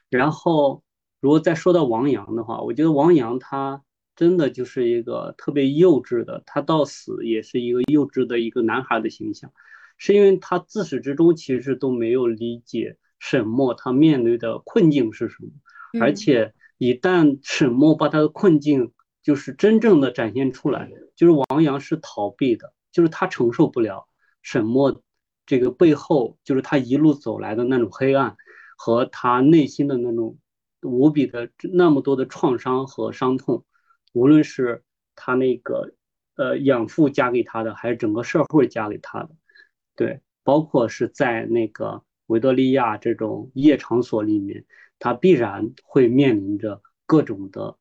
[0.09, 0.83] 然后，
[1.19, 3.83] 如果再说到王阳的话，我觉得王阳他
[4.15, 9.51] 真的就是一个特别幼稚的，他到死也是一个幼稚的一个男孩的形象，
[9.97, 15.49] 是因为他自始至终其实都没有理解沈墨他面对的困境是什么，
[15.99, 16.53] 而且。
[16.81, 24.07] 一旦沈墨把他的困境就是真正的展现出来，就是王阳是逃避的，就是他承受不了
[24.41, 25.03] 沈墨
[25.45, 28.35] 这个背后，就是他一路走来的那种黑暗
[28.75, 30.39] 和他内心的那种
[30.81, 33.63] 无比的那么多的创伤和伤痛，
[34.11, 35.93] 无论是他那个
[36.35, 39.29] 呃养父加给他的，还是整个社会加给他的，
[39.95, 44.65] 对，包括是在那个维多利亚这种夜场所里面。
[45.01, 47.75] 他必然会面临着各种的，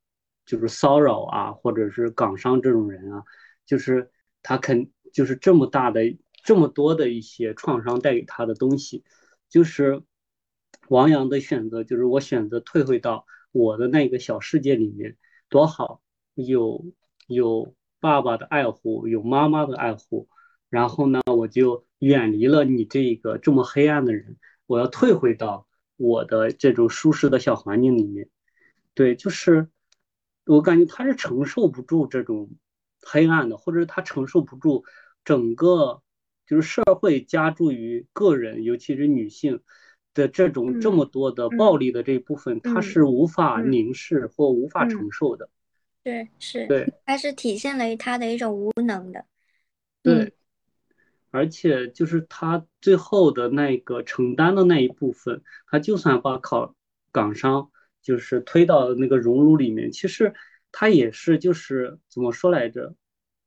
[0.47, 3.25] 就是骚扰啊，或者是港商这种人啊，
[3.67, 4.11] 就是
[4.43, 9.05] 他肯就是这么大的这么多的一些创伤带给他的东西，
[9.51, 10.03] 就是
[10.89, 15.19] 王阳的选择，就是我选择退回到我的那个小世界里面，
[15.51, 16.01] 多好，
[16.35, 16.87] 有
[17.27, 20.27] 有爸爸的爱护，有妈妈的爱护，
[20.71, 25.67] 然后呢，我就远离了你这个这么黑暗的人，我要退回到。
[26.01, 28.27] 我的这种舒适的小环境里面，
[28.95, 29.69] 对，就是
[30.47, 32.49] 我感觉他是承受不住这种
[33.03, 34.83] 黑暗的，或者他承受不住
[35.27, 36.01] 整个
[36.47, 39.61] 就是社会加注于个人，尤其是女性
[40.15, 45.51] 的这种这么多的暴力的这一部分，他是无法凝视或无法承受的。
[46.03, 49.27] 对，是，对，它是体现了他的一种无能的。
[50.03, 50.33] 对。
[51.31, 56.75] 而且就是他最后的那个承担的那一部分，他就算把考
[57.13, 57.71] 港商
[58.03, 60.35] 就是推到那个熔炉里面，其实
[60.73, 62.97] 他也是就是怎么说来着，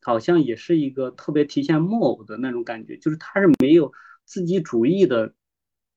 [0.02, 3.92] 好像也是一个特别体现木偶的那种感觉，就是他是没有
[4.24, 5.34] 自己主义的，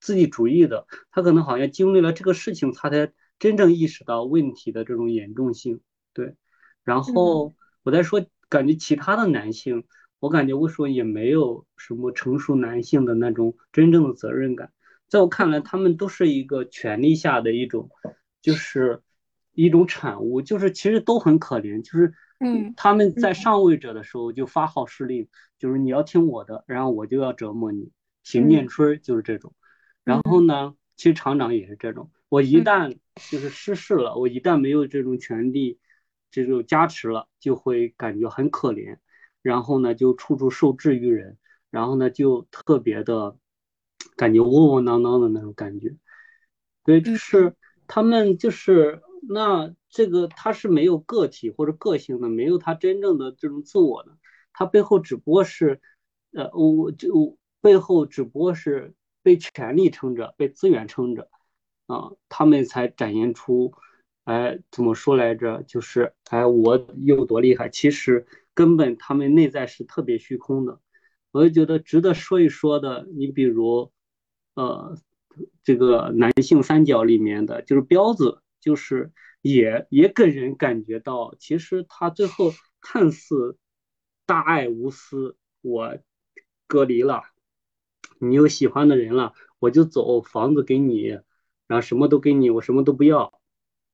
[0.00, 5.80] 自己主义的，他可能好像经历了这个事情，他才真正意识到问题的这种严重性。
[6.12, 6.34] 对，
[6.82, 9.84] 然后我再说，感觉其他的男性。
[10.20, 14.72] 我感觉我说也没有什么成熟男性的那种真正的责任感，
[15.08, 17.90] 在我看来，他们都是一个权力下的一种，
[18.40, 19.02] 就是
[19.52, 27.90] 一种产物，就是其实都很可怜，就是嗯，他们在上位者的时候就发号施令，就是你要听我的，然后我就要折磨你。
[28.22, 29.54] 邢念春就是这种，
[30.02, 32.96] 然后呢，其实厂长也是这种，我一旦
[33.30, 35.78] 就是失势了，我一旦没有这种权力
[36.32, 38.96] 这种加持了，就会感觉很可怜。
[39.46, 41.38] 然后呢，就处处受制于人，
[41.70, 43.36] 然后呢，就特别的
[44.16, 45.94] 感觉窝窝囊囊的那种感觉。
[46.82, 47.54] 对，就是
[47.86, 54.18] 他们就是那这个他是没有个体或者个性的，没有他真正的这种自我的，
[54.52, 55.80] 他背后只不过是，
[56.32, 61.30] 呃，我就背后只不过是被权力撑着，被资源撑着，
[61.86, 63.72] 啊，他们才展现出，
[64.24, 65.62] 哎，怎么说来着？
[65.62, 67.68] 就是哎，我有多厉害？
[67.68, 68.26] 其实
[68.56, 70.80] 根本他们内在是特别虚空的。
[71.30, 73.92] 我就觉得值得说一说的，你比如，
[74.54, 74.96] 呃，
[75.62, 83.58] 这个男性三角里面的就是彪子，就是也也给人感觉到，其实他最后看似
[84.24, 85.98] 大爱无私，我
[86.66, 87.24] 隔离了，
[88.18, 91.08] 你有喜欢的人了，我就走，房子给你，
[91.66, 93.38] 然后什么都给你，我什么都不要，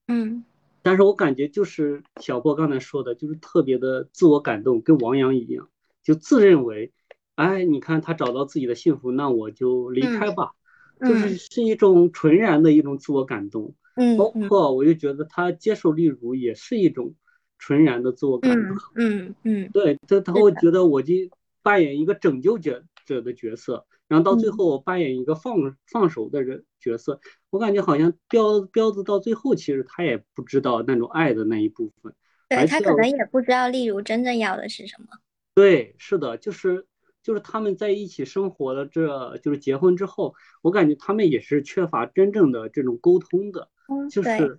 [0.07, 0.45] 嗯，
[0.83, 5.69] 但是我感觉就是小波刚才说的，就是特别的自我感动，跟王阳一样，
[6.03, 6.93] 就自认为。
[7.35, 10.53] 哎，你看他找到自己的幸福，那我就离开吧，
[11.01, 13.75] 就是是一种纯然的一种自我感动。
[13.97, 17.15] 嗯，包括我就觉得他接受例如也是一种
[17.59, 18.77] 纯然的自我感动。
[18.97, 21.15] 嗯嗯，对他他会觉得我就
[21.63, 27.21] 扮演一个拯救者者的角色，然后到最后我扮演一个放放手的人角色。
[27.51, 32.15] 我感觉好像彪彪子到最后其实他也不知道那种爱的那一部分，
[32.49, 35.07] 对他可能也不知道例如真正要的是什么。
[35.55, 36.87] 对，是的，就是。
[37.25, 43.69] 就是他们在一起生活了，这就是结婚之后，我感觉他们也是缺乏真正的这种沟通的，
[44.11, 44.59] 就是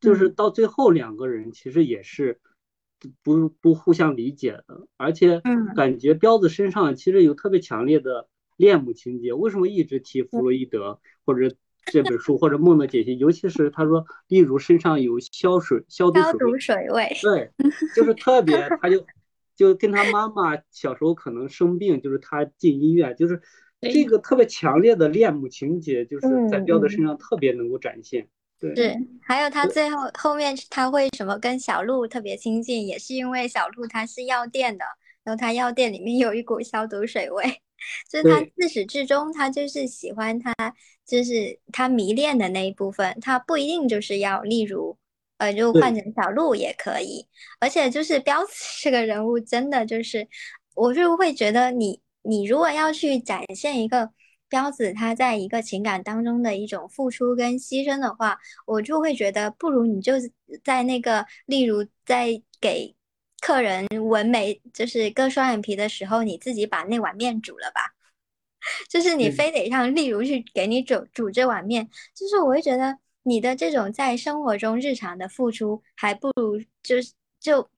[0.00, 2.40] 就是到最后两个人其实也是
[3.22, 5.40] 不不互相理解的，而且
[5.74, 9.32] 感觉彪子身上其实有特别强烈的恋母情节。
[9.32, 11.54] 为什么一直提弗洛伊德或者
[11.86, 13.16] 这本书或者梦的解析？
[13.18, 16.20] 尤其是他说，例如身上有消水消毒
[16.58, 17.50] 水味，对，
[17.94, 19.04] 就是特别 他就。
[19.56, 23.42] 就跟他妈妈小时候可能生病，就是他进医院，就是
[23.82, 28.26] 这个特别强烈的恋母情节，就是在彪子身上特别能够展现。
[28.60, 34.84] 对，是还有他最后后面他会什么跟小鹿特别亲近，也是因为小鹿他是药店的，
[35.24, 37.44] 然后他药店里面有一股消毒水味，
[38.10, 40.54] 就是他自始至终他就是喜欢他，
[41.06, 44.96] 就是他迷恋的那一部分，他不一定就是要例如。
[45.40, 47.26] 呃，就换成小鹿也可以，
[47.60, 48.52] 而且就是彪子
[48.82, 50.28] 这个人物，真的就是，
[50.74, 54.10] 我就会觉得你，你如果要去展现一个
[54.50, 60.14] 彪子他在一个情感当中的一种付出跟牺牲的话，我就会觉得不如你就
[60.62, 62.94] 在那个，例如在给
[63.40, 67.94] 客人纹眉，就是割双眼皮的时候，你自己把那碗面煮了吧，
[68.90, 72.98] 就是你非得让例如去给你煮煮这碗面，就是我会觉得。
[73.22, 77.68] 你的这种在生活中日常的付出，还不如就是就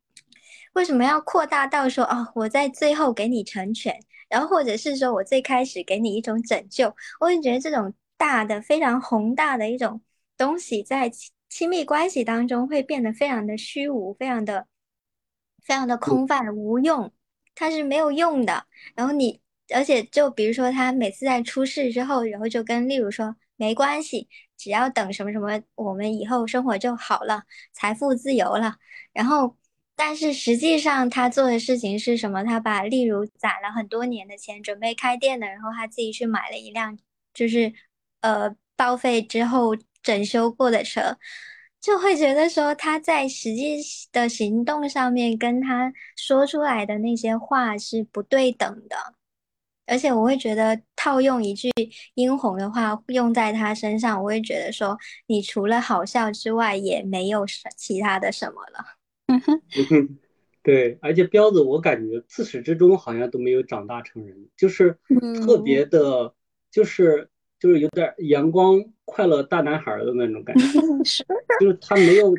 [0.74, 3.92] 为什么要扩大到说哦，我在最后给你成全，
[4.32, 10.00] 然后或者是说我最开始给你一种拯救，我就觉得这种大的非常宏大的一种
[10.38, 11.10] 东西，在
[11.50, 14.66] 亲密关系当中会变得非常的虚无，非常的
[15.62, 17.12] 非常的空泛无用，
[17.54, 18.66] 它是没有用的。
[18.94, 19.40] 然后你
[19.74, 24.28] 而且就比如说他每次在出事之后，然后就跟例如说没关系。
[24.56, 28.76] 只要等什么什么，我们以后生活就好了，财富自由了。
[29.12, 29.56] 然后，
[29.94, 32.42] 但是实际上他做的事情是什么？
[32.42, 36.98] 他把例如攒了很多年的钱，准备开店的，然后他自己去买了一辆，
[37.32, 37.72] 就是
[38.20, 41.16] 呃报废之后整修过的车，
[41.80, 43.76] 就会觉得说他在实际
[44.10, 49.14] 的行动上面跟他说出来的那些话是不对等的。
[49.86, 51.70] 而且我会觉得套用一句
[52.14, 54.96] 殷红的话用在他身上，我会觉得说，
[55.26, 59.01] 你除了好笑之外，也没有什其他的什么了。
[60.62, 64.96] 对，而且彪子我感觉自始至终好像都没有长大成人，就是
[65.44, 66.34] 特别的，
[66.70, 67.28] 就是
[67.58, 70.64] 就是有点阳光快乐大男孩的那种感觉，
[71.58, 72.34] 就是他没有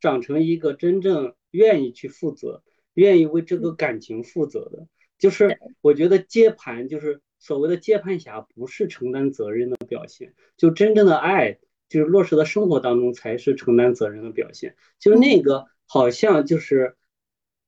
[0.00, 2.62] 长成一个真正愿意去负责、
[2.94, 4.86] 愿意为这个感情负责的。
[5.18, 10.34] 就是我觉得接盘就是所谓的接盘侠，不是承担责任的表现。
[10.56, 11.58] 就真正的爱，
[11.88, 14.76] 就是落实到生活当中才是承担责任的表现。
[14.98, 16.96] 就是那个好像就是，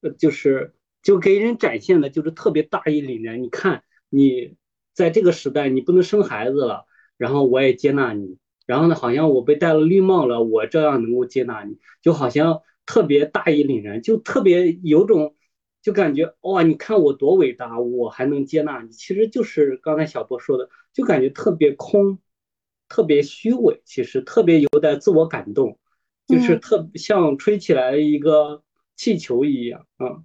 [0.01, 3.43] 呃，就是就给人展现的就是特别大义凛然。
[3.43, 4.57] 你看你
[4.93, 6.87] 在这个时代，你不能生孩子了，
[7.17, 8.39] 然后我也接纳你。
[8.67, 15.35] 然后呢，好像我被戴了绿帽了，我照样能够接纳你，就好像特别大义凛然，就特别有种。
[15.83, 22.19] 就感觉哇，你看我多伟大，我还能接纳你，其实就是刚才小波说的，就感觉特别空，
[22.89, 25.79] 特别虚伪，其实特别有点自我感动，
[26.27, 28.63] 就是特像吹起来一个
[28.97, 30.23] 气球一样啊，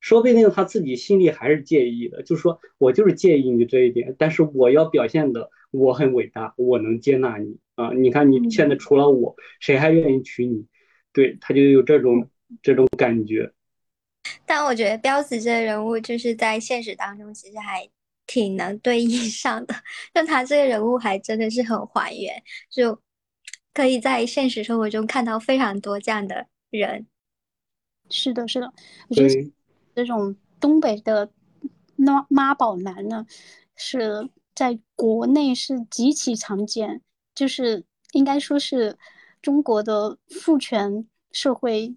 [0.00, 10.66] 说不定他自己心里还是介意的，就是说我就是介意你这一点，但是我要表现的我很伟大，我能接纳你啊，你看你现在除了我，谁还愿意娶你？
[11.12, 12.28] 对他就有这种
[12.60, 13.52] 这种感觉。
[14.46, 17.88] 但我觉得彪子这个人物就是在现实当中其实还
[18.26, 19.74] 挺能对应上的，
[20.14, 22.98] 就他这个人物还真的是很还原，就
[23.74, 27.06] 可以在现实生活中看到非常多这样的人。
[28.08, 28.72] 是的，是的，
[29.08, 29.52] 我觉得
[29.94, 31.28] 这种东北的
[31.96, 33.26] 妈妈宝男呢，
[33.74, 37.02] 是在国内是极其常见，
[37.34, 38.96] 就是应该说是
[39.42, 41.94] 中国的父权社会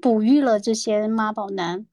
[0.00, 1.86] 哺育了这些妈宝男，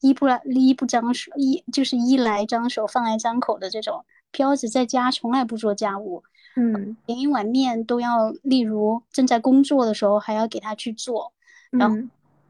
[0.00, 4.04] 衣不来衣不张手，衣就是衣来张手，饭来张口的这种。
[4.32, 6.22] 彪子在家从来不做家务，
[6.56, 11.32] 嗯，连一碗面都要，例如正在工作的时候还要给他去做，
[11.70, 11.96] 然后。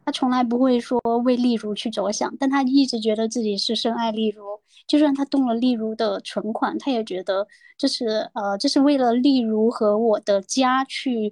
[0.02, 4.42] 他从来不会说为例如去着想，但他一直觉得自己是深爱例如。
[4.88, 7.46] 就算他动了例如的存款，他也觉得
[7.76, 11.30] 这是呃，这是为了例如和我的家去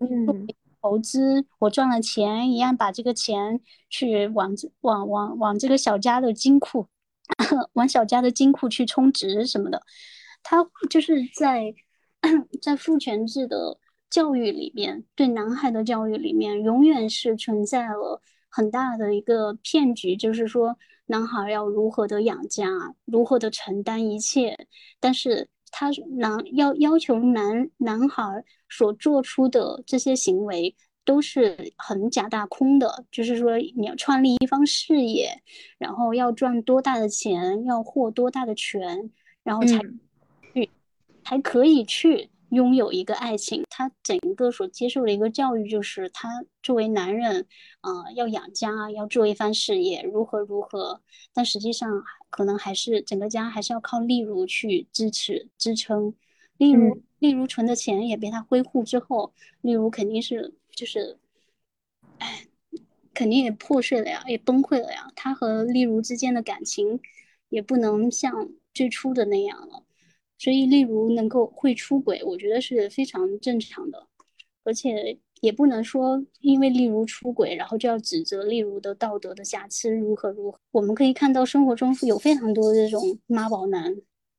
[0.82, 1.46] 投资。
[1.60, 3.58] 我赚了钱，一样把这个钱
[3.88, 6.86] 去往往往往这个小家的金库，
[7.72, 9.82] 往小家的金库去充值什么的。
[10.42, 11.74] 他就是在
[12.62, 13.78] 在父权制的
[14.10, 18.20] 教育里面，对男孩的教育里面，永远是存在了。
[18.50, 22.66] 很大的一个骗局，就是说男孩要如何的养家，
[23.04, 24.66] 如何的承担一切，
[24.98, 30.74] 但是他男要要求男男孩所做出的这些行为
[31.04, 35.42] 都是很假大空的，就是说你要创立一方事业，
[35.76, 39.10] 然后要赚多大的钱，要获多大的权，
[39.44, 39.78] 然后才
[41.28, 42.30] 才可以去。
[42.50, 47.46] 拥有一个爱情，他整个所接受的一个教育就是他作为男人，
[47.82, 51.02] 呃，要养家，要做一番事业，如何如何。
[51.34, 56.14] 但实际上，可能还是整个家还是要靠例如去支持支撑。
[56.56, 61.18] 例如，例如存的钱也被他挥霍之后，例如肯定是就是，
[62.16, 62.46] 哎，
[63.12, 65.12] 肯定也破碎了呀，也崩溃了呀。
[65.14, 66.98] 他和例如之间的感情
[67.50, 69.84] 也不能像最初的那样了。
[70.38, 74.06] 所以，例如能够会出轨，我觉得是非常正常的，
[74.64, 80.58] 而且也不能说因为例如出轨，然后就要指责例如的道德的瑕疵如何如何。
[80.70, 83.96] 我们可以看到生活中有非常多的这种妈宝男，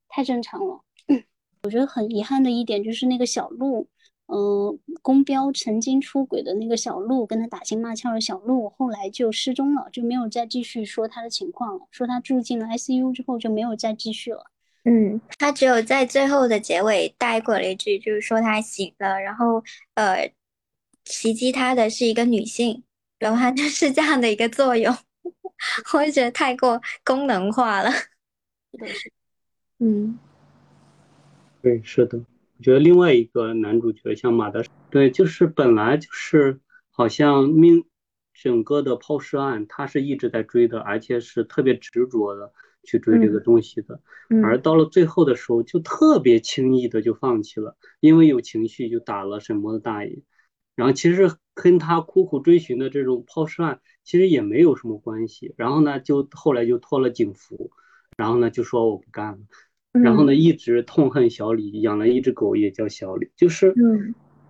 [0.08, 0.82] 太正常了。
[1.64, 3.88] 我觉得很遗憾的一点就是那个小鹿，
[4.28, 11.86] 呃，公标曾经出轨的那个小鹿，跟他打情骂俏的小鹿，后来就失踪了，就没有再继续说他的情况了。
[11.92, 14.46] 说他住进了 ICU 之后就没有再继续了。
[14.86, 19.64] 嗯，他只有在最后的结尾带过了一句，就是说他醒了，然后
[19.96, 20.34] 呃，
[21.06, 22.84] 袭击他的是一个女性，
[23.20, 24.96] 然后他就是这样的一个作用，
[25.94, 27.92] 我就觉得太过功能化了。
[29.80, 30.18] 嗯，
[31.62, 37.86] 对，是的，我觉得另外一个男主角像马德，对，就是本来就是好像命
[38.34, 42.54] 整个的抛尸案，他是一直在追的，而且是特别执着的。
[42.84, 44.02] 去追这个东西的，
[44.44, 50.24] 而到了最后的时候，就特别轻易的就放弃了，因为有情绪就打了沈墨的大爷，
[50.76, 57.70] 然后其实跟他苦苦追寻的这种抛尸案其实也没有什么关系，然后呢，就后来就脱了警服，
[58.18, 59.40] 然后呢就说我不干了，
[59.92, 63.74] 然后呢一直痛恨小李，养了一只狗也叫小李，就是，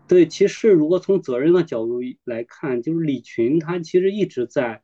[0.08, 4.82] 对，其实如果从责任的角度来看，就是李群他其实一直在。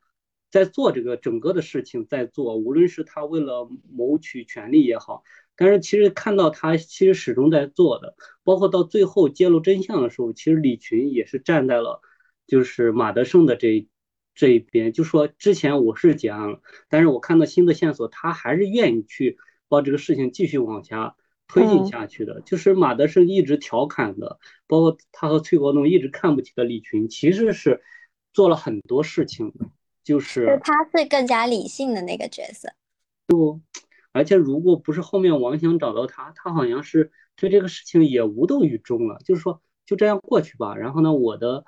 [0.52, 5.24] 在做这个整个的事情，在做，无论是他为了谋取权利也好，
[5.56, 12.02] 但是其实看到他其实始终在做的，包括到最后揭露真相的时候，其实李群也是站在了
[12.48, 13.88] 就是马德胜的这
[14.34, 21.16] 这一边，就说之前我是结案了，但是我看到新的线索，他还是愿意去把这个事情继续往下
[21.48, 22.42] 推进下去的。
[22.42, 27.82] 就是马德胜一直调侃的，包括他和崔国栋一直看不起的李群，其实是
[28.34, 29.66] 做了很多事情的。
[30.06, 32.72] 就是他是更加理性的那个角色，
[33.26, 33.60] 不，
[34.12, 40.76] 而且如果不是后面王想找到他，他好像是对这个事情也无动于衷了，就是说就这样过去吧。
[40.76, 41.66] 然后呢，我的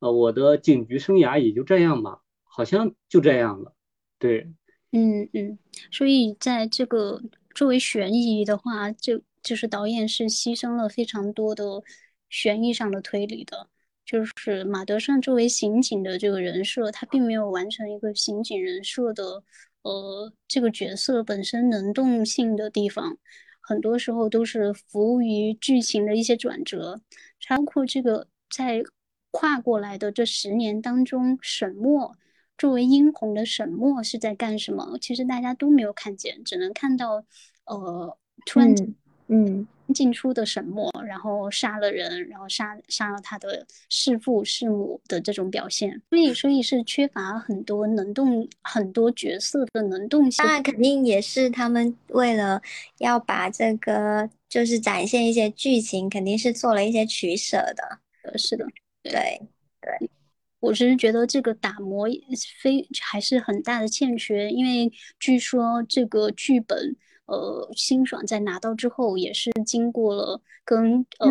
[0.00, 3.72] 呃我的警局生涯也就这样吧，好像就这样了。
[4.18, 4.52] 对，
[4.90, 5.56] 嗯嗯，
[5.92, 7.22] 所以在这个
[7.54, 11.64] 作为悬疑的话，就就是导演是牺牲了非常多的
[12.28, 13.68] 悬疑上的推理的。
[14.04, 19.42] 就是马德胜作为刑警的这个人设，他并没有完成一个刑警人设的，
[19.82, 23.16] 呃，这个角色本身能动性的地方，
[23.60, 27.00] 很多时候都是服务于剧情的一些转折，
[27.48, 28.82] 包括这个在
[29.30, 32.16] 跨过来的这十年当中，沈墨
[32.58, 34.98] 作为殷红的沈墨是在干什么？
[35.00, 37.24] 其实大家都没有看见，只能看到，
[37.64, 38.74] 呃，突然，
[39.94, 50.42] 进出的沈墨，然后杀了人，然后杀杀了他的弑父弑母的这种表现，所以所以是缺乏很多能动很多角色的能动性。
[50.42, 52.62] 当然，肯定也是他们为了
[52.98, 57.98] 要把这个就是展现一些剧情，肯定是做了一些取舍的。
[58.22, 58.66] 呃，是的，
[59.02, 59.12] 对
[59.80, 60.10] 对。
[60.60, 62.06] 我只是觉得这个打磨
[62.60, 66.96] 非还是很大的欠缺，因为据说这个剧本，
[67.26, 71.28] 呃，辛爽在拿到之后也是经过了跟呃，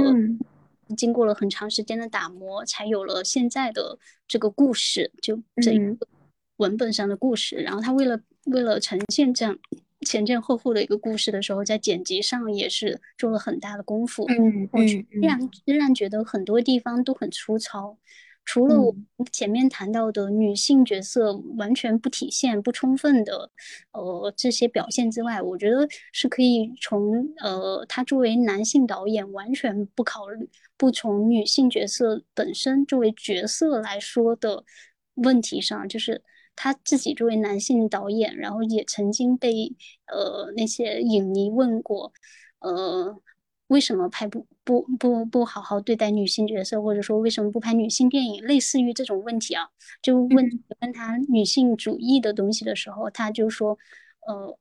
[0.96, 3.98] 经过了很长时间的打磨，才有了现在的
[4.28, 6.08] 这个故事，就这个
[6.58, 7.58] 文本上的故事。
[7.58, 9.58] 然后他为了为了呈现这样
[10.06, 14.26] 前前后后的一个故事的时候，在剪辑上也是做了很大的功夫。
[14.30, 17.98] 嗯我，依然仍然觉得很多地方都很粗糙。
[18.44, 23.50] 除了我们前面谈到的女性角色完全不体现、不充分的，
[23.92, 34.66] 呃，这些表现之外，我觉得是可以从呃，他作为男性导演完全不考虑、不从女性角色本身作为角色来说的
[35.16, 36.22] 问题上，就是
[36.56, 39.74] 他自己作为男性导演，然后也曾经被
[40.08, 42.12] 呃那些影迷问过，
[42.60, 43.22] 呃。
[43.72, 48.44] 为什么拍不不不不好好对待女性角色，或者说为什么不拍女性电影？
[48.44, 49.64] 类似于这种问题啊，
[50.02, 53.78] 就问问他女性主义的东西的时候，他就说，
[54.28, 54.58] 呃，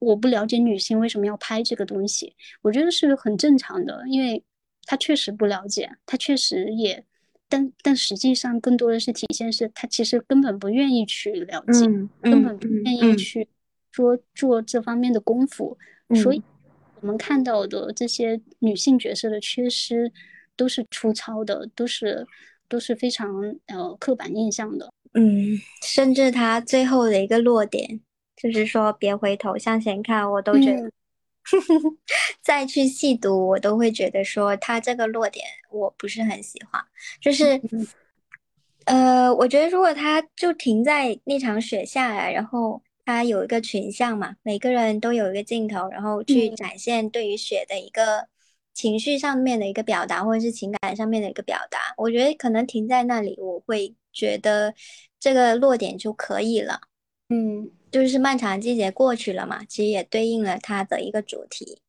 [0.00, 2.34] 我不了解女性为什么要拍这个东西。
[2.60, 4.44] 我觉得是很正常的，因为
[4.84, 7.02] 他确实不了解，他确实也，
[7.48, 11.86] 但但实际上更多的是体现是他其实根本不愿意去了解，
[12.20, 13.48] 根本不愿意去
[13.90, 15.78] 说做这方面的功夫，
[16.14, 16.42] 所以。
[17.02, 20.12] 我们看到的这些女性角色的缺失，
[20.56, 22.24] 都是粗糙的，都是
[22.68, 23.28] 都是非常
[23.66, 24.88] 呃刻板印象的。
[25.14, 28.00] 嗯，甚至他最后的一个落点，
[28.36, 30.90] 就是说别回头向前看，我都觉得
[32.40, 36.80] 再去细读，我都会觉得说他这个落点我不是很喜欢。
[37.20, 37.60] 就是
[38.84, 42.80] 呃，我觉得如果他就停在那场雪下来，然后。
[43.04, 48.28] 它有一个群像嘛，每个人都有一个镜头，然后去展现对于雪的一个
[48.72, 51.78] 情绪上面的一个表达，或者是情感上面的一个表达。
[51.96, 54.74] 我觉得可能停在那里，我会觉得
[55.18, 56.80] 这个落点就可以了。
[57.28, 61.80] 嗯，就是漫长季节过去了嘛，其实也对应了它的一个主题，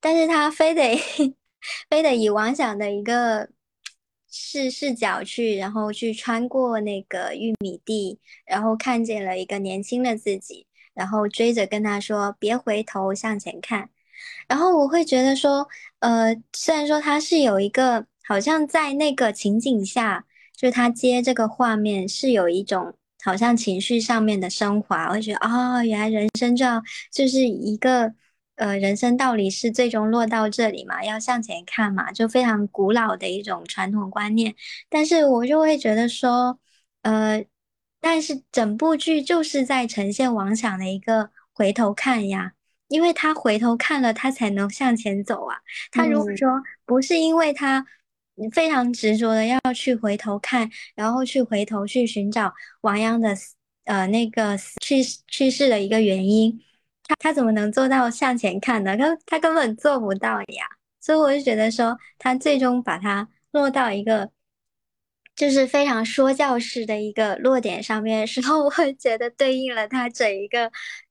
[0.00, 0.96] 但是它非得
[1.90, 3.48] 非得以王想的一个。
[4.30, 13.90] 视视角去，然后去穿过那个玉米地，然后看见了一个年轻的自己，然后追着跟他说：“别回头，向前看。”
[14.48, 20.24] 然后我会觉得说，呃，虽然说他是有一个，好像在那个情景下，
[20.56, 26.82] 就他接这个画面是有一种好像情绪上面的升华，我会觉得哦，原来人生就要
[27.12, 28.14] 就是一个。
[28.60, 34.54] 呃，人生道理是最终落到这里嘛，要向前看嘛，就非常古老的一种传统观念。
[34.90, 36.60] 但是我就会觉得说，
[37.00, 37.42] 呃，
[38.02, 42.52] 但是整部剧就是在呈现王想的一个回头看呀，
[42.88, 45.56] 因为他回头看了，他才能向前走啊。
[45.90, 46.50] 他如果说
[46.84, 47.86] 不是因为他
[48.52, 53.34] 非常执着的要去回头看，然后去回头去寻找王阳的
[53.84, 56.60] 呃那个去去世的一个原因。
[57.10, 58.96] 他他怎么能做到向前看呢？
[58.96, 60.64] 他他根本做不到呀，
[61.00, 64.30] 所以我就觉得说，他最终把它落到一个
[65.34, 70.70] 就是非常说教式的一个落点上面的时候， 我会觉得对应了他整一个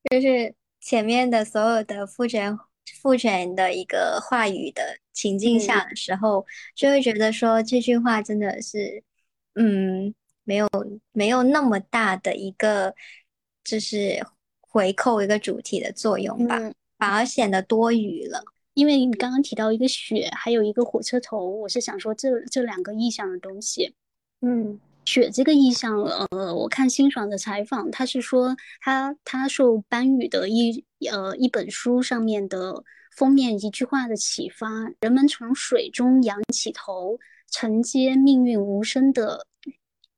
[0.10, 2.58] 就是前面的所有的父权
[3.02, 6.46] 父权的一个话语的情境下的时候，
[6.76, 9.04] 就会觉得说这句话真的是
[9.56, 10.16] 嗯，
[10.46, 10.70] 没有
[11.12, 12.96] 没有那么大的一个
[13.66, 14.26] 就是。
[14.72, 16.58] 回扣一个主题的作用吧，
[17.00, 18.44] 反而显得多余了。
[18.76, 23.94] 因为你刚刚提到一个雪，还有一个火车头，我是想说这这两个意象的东西。
[24.42, 32.84] 嗯，雪这个意象，呃，我看辛爽的采访，他是说他他受班宇的一呃一本书上面的
[33.18, 34.70] 封面一句话的启发：
[35.02, 37.18] 人们从水中仰起头，
[37.52, 39.48] 承接命运无声的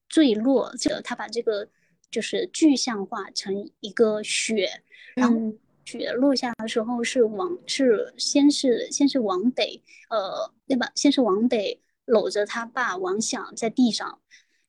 [0.09, 0.73] 坠落。
[0.77, 1.69] 这他把这个。
[2.11, 4.69] 就是具象化成一个雪，
[5.15, 5.53] 然后
[5.85, 10.91] 雪落下的时候是往是先是先是往北，呃，对吧？
[10.93, 14.19] 先是往北搂着他爸王想在地上，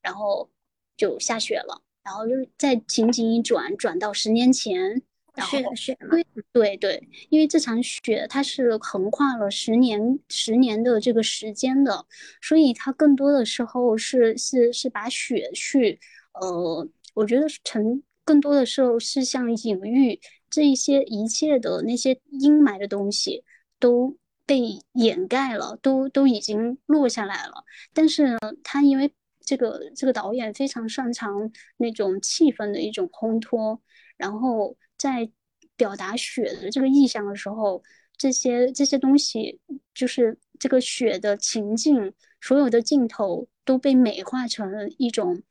[0.00, 0.48] 然后
[0.96, 5.02] 就下雪了，然后就是再情景一转，转到十年前，
[5.34, 12.06] 然后雪对对对，因为这场雪它是横跨了十年十年的这个时间的，
[12.40, 15.98] 所以它更多的时候是是是把雪去
[16.34, 16.88] 呃。
[17.14, 23.44] 我觉得成更多的时候是像隐喻这一些一切的那些阴霾的东西
[23.78, 24.16] 都
[24.46, 27.64] 被掩盖了，都都已经落下来了。
[27.92, 33.80] 但是呢他因为这个这个导演非常擅长那种气氛的一种烘托，
[34.16, 35.30] 然后在
[35.76, 37.82] 表达雪的这个意象的时候，
[38.16, 39.58] 这些这些东西
[39.94, 45.42] 就是这个雪的情境，所有的镜头都被美化成了一种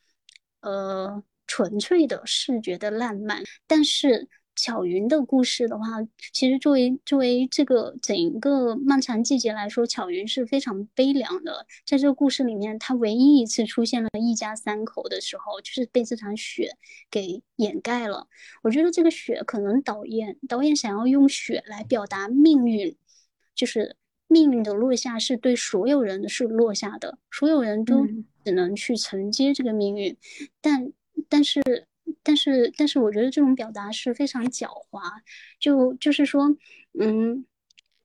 [0.61, 1.21] 呃
[1.51, 4.29] 纯粹的视觉的浪漫，但是。
[4.53, 5.85] 巧云的故事的话，
[6.33, 11.65] 其实作为作为这个整个漫长季节来说，巧云是非常悲凉的。
[11.85, 16.69] 在这个故事里面，他唯一一次出现了一家三口的时候，就是被这场雪
[17.09, 18.27] 给掩盖了。
[18.61, 22.95] 我觉得这个雪可能导演导演想要用雪来表达命运，
[23.55, 23.95] 就是
[24.27, 28.05] 命运的落下是对所有人是落下的，所有人都
[28.43, 30.15] 只能去承接这个命运，
[30.59, 30.91] 但
[31.29, 31.61] 但是。
[32.23, 35.01] 但是，但是我觉得这种表达是非常狡猾，
[35.59, 36.55] 就就是说，
[36.99, 37.45] 嗯，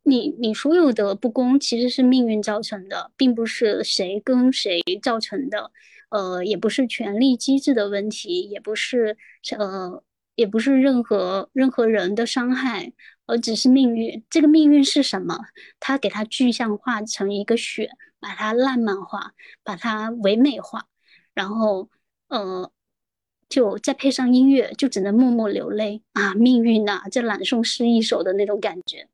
[0.05, 5.71] 你你所有的不公其实是命运造成的，并不是谁跟谁造成的，
[6.11, 9.17] 呃，也不是权力机制的问题，也不是
[9.59, 10.03] 呃，
[10.35, 12.93] 也不是任何任何人的伤害，
[13.27, 14.25] 而只是命运。
[14.31, 15.39] 这个命运是什么？
[15.81, 17.91] 他给它具象化成一个雪，
[18.21, 19.33] 把它浪漫化，
[19.65, 20.87] 把它唯美化，
[21.35, 21.91] 然后，
[22.29, 22.71] 呃。
[23.49, 26.35] 就再配上音乐，就只能默默流泪啊！
[26.35, 29.07] 命运呐，这朗诵诗一首的那种感觉，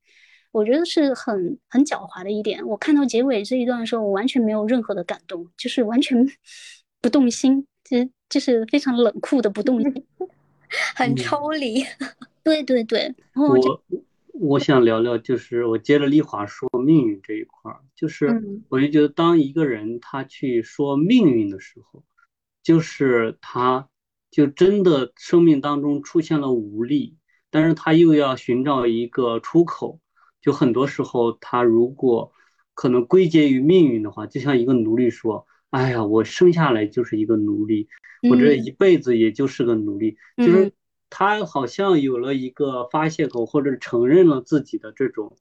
[0.53, 2.67] 我觉得是很很狡猾的一点。
[2.67, 6.27] 我看到结尾这一段的时候，我完全没有任何的感动，就是完全
[7.03, 10.05] 不动心，就就是非常冷酷的不动心，
[10.97, 11.85] 很抽离。
[12.43, 13.15] 对对对。
[13.35, 13.83] 然后我
[14.33, 22.03] 我想聊聊，就是我接着丽华说命运这一块儿，就是我就觉得，当一个人他去说命运的时候，
[22.63, 23.87] 就是他。
[24.33, 27.19] 就真的生命当中出现了无力，
[27.51, 30.01] 但是他又要寻找一个出口。
[30.41, 32.33] 就很多时候，他如果
[32.73, 37.89] 可能归结于命运的话，就像一个奴隶说：“哎呀，我生下来就是一个奴隶，
[38.31, 40.73] 我这一辈子也就是个奴隶。”就是
[41.11, 45.37] 他好像有了一个发泄口，或者承认了自己的这种，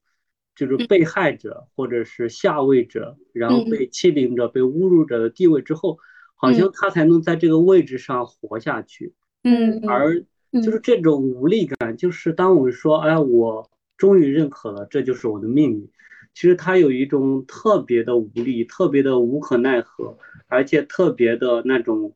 [0.53, 5.97] 就是被害者或者是下位者，然后被欺凌者、被侮辱者的地位之后。
[6.41, 9.13] 好像他才能在这个位置上活下去，
[9.43, 15.87] 嗯，而就是这种无力感，就是当我们说，哎，我终于认可了，这就是我的命运。
[16.33, 22.15] 其实他有一种特别的无力，特别的无可奈何，而且特别的那种，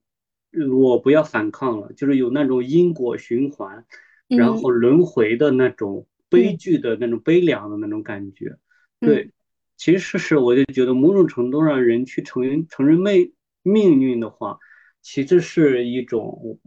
[0.73, 3.85] 我不要反抗了，就是有那种因果循环，
[4.27, 8.57] 然后轮回的那种悲剧的那种悲凉的那种感觉。
[8.99, 9.29] 对，
[9.77, 13.31] 其实是我就觉得某种程度上，人去承认承认命。
[13.67, 14.59] 命运的话，
[15.01, 16.59] 其实是一种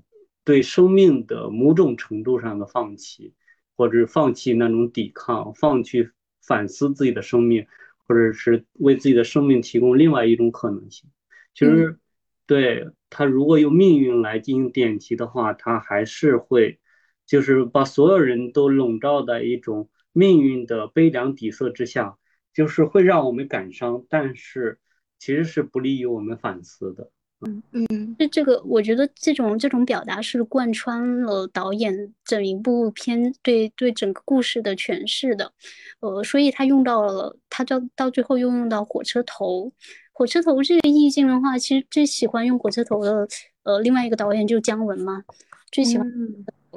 [0.42, 3.34] 对生命的某种程度上的放弃，
[3.76, 6.08] 或者放弃那种抵抗，放弃
[6.42, 7.64] 反思自己的生命，
[8.04, 11.08] 或者是为自己的生命提供另外一种可能性。
[11.54, 11.98] 其实，
[12.46, 16.80] 对他如果用命运来进行点题的话，他还是会，
[17.26, 22.18] 就是把所有人都笼罩在一种命运的悲凉底色之下，
[22.52, 24.80] 就是会让我们感伤，但是。
[25.18, 27.10] 其实是不利于我们反思的。
[27.46, 35.52] 嗯嗯，这这个我觉得这种这种表达是贯穿了导演整一部片对对整个故事的诠释的。
[36.00, 39.72] 呃，所以他用到了他到到最后又用到火车头，
[40.12, 43.28] 火车头这个意境的话，其实最喜欢用火车头的
[43.62, 45.22] 呃另外一个导演就是姜文嘛，
[45.70, 46.12] 最喜欢。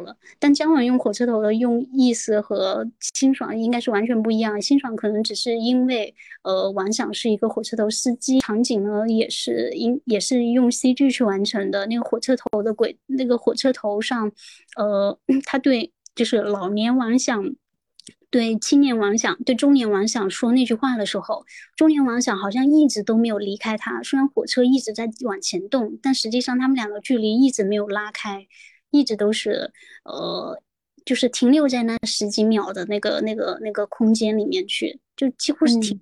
[0.04, 4.62] 了，但姜文用火车头的用意思和辛爽应该是完全不一样。
[4.62, 6.14] 辛爽可能只是因为，
[6.44, 11.86] 呃，王想是一个火车头司机，场景呢也是因也是用 CG 去完成的。
[11.88, 14.32] 那个火车头的轨，那个火车头上，
[14.78, 17.56] 呃， 他对就是老年王想，
[18.30, 21.46] 对青年王想，对中年王想说那句话的时候，
[21.76, 24.02] 中年王想好像一直都没有离开他。
[24.04, 28.48] 虽然火车一直在往前动，但实际上他们两个距离一直没有拉开。
[28.92, 29.72] 一直都是，
[30.04, 30.62] 呃，
[31.06, 36.00] 就是停留在那十几秒的那个、那个、那个空间里面去，就几乎是停。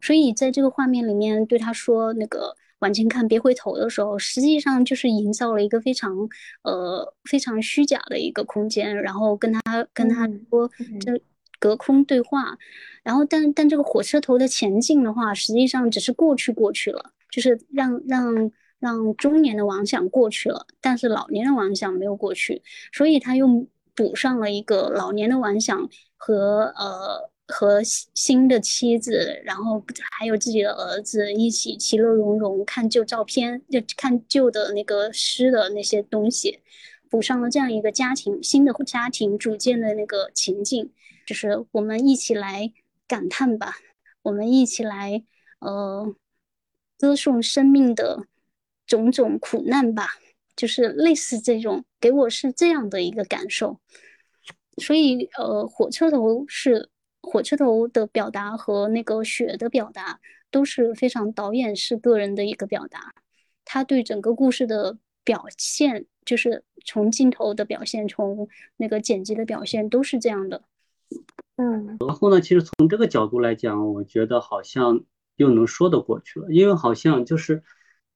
[0.00, 6.16] 所以在这个画面里面对他说那个往前看别回头的时候，实际上就是营造了一个非常
[6.62, 11.20] 呃非常虚假的一个空间，然后跟他跟他说这
[11.58, 12.56] 隔空对话，
[13.02, 18.50] 然后但但这个火车头的前进的话，实际上只是过去过去了，就是让让。
[18.80, 22.62] 让中年的妄想过去了，但是老年的妄想没有过去，
[22.92, 23.46] 所以他又
[23.94, 36.58] 补上了一个老年的妄想和呃和新的妻子，然后还有自己的儿子一起其乐融融看旧照片，就看旧的那个诗的那些东西，
[37.08, 40.90] 补上了这样一个家庭新的家庭组建的那个情境，
[41.24, 42.72] 就是我们一起来。
[43.10, 43.74] 感叹吧，
[44.22, 45.24] 我们一起来
[45.58, 46.14] 呃
[46.96, 48.28] 歌颂生命的
[48.90, 50.08] 种种苦难吧，
[50.56, 53.78] 就是类似这种，给我是这样的一个感受。
[54.78, 56.88] 所以呃，火车头是
[57.22, 60.18] 火车头的表达和那个雪的表达
[60.50, 63.14] 都是非常导演式个人的一个表达，
[63.64, 70.64] 他对整个故事的表现，就是从镜头的表现，从那个剪辑的表现都是这样的。
[71.56, 75.04] 嗯，然后呢，其实从这个角度来讲，我觉得好像
[75.36, 77.62] 又能说得过去了，因为好像就是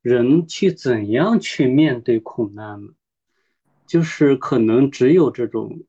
[0.05, 2.93] 人去怎样去面对苦难呢？
[3.87, 5.85] 就是可能只有这种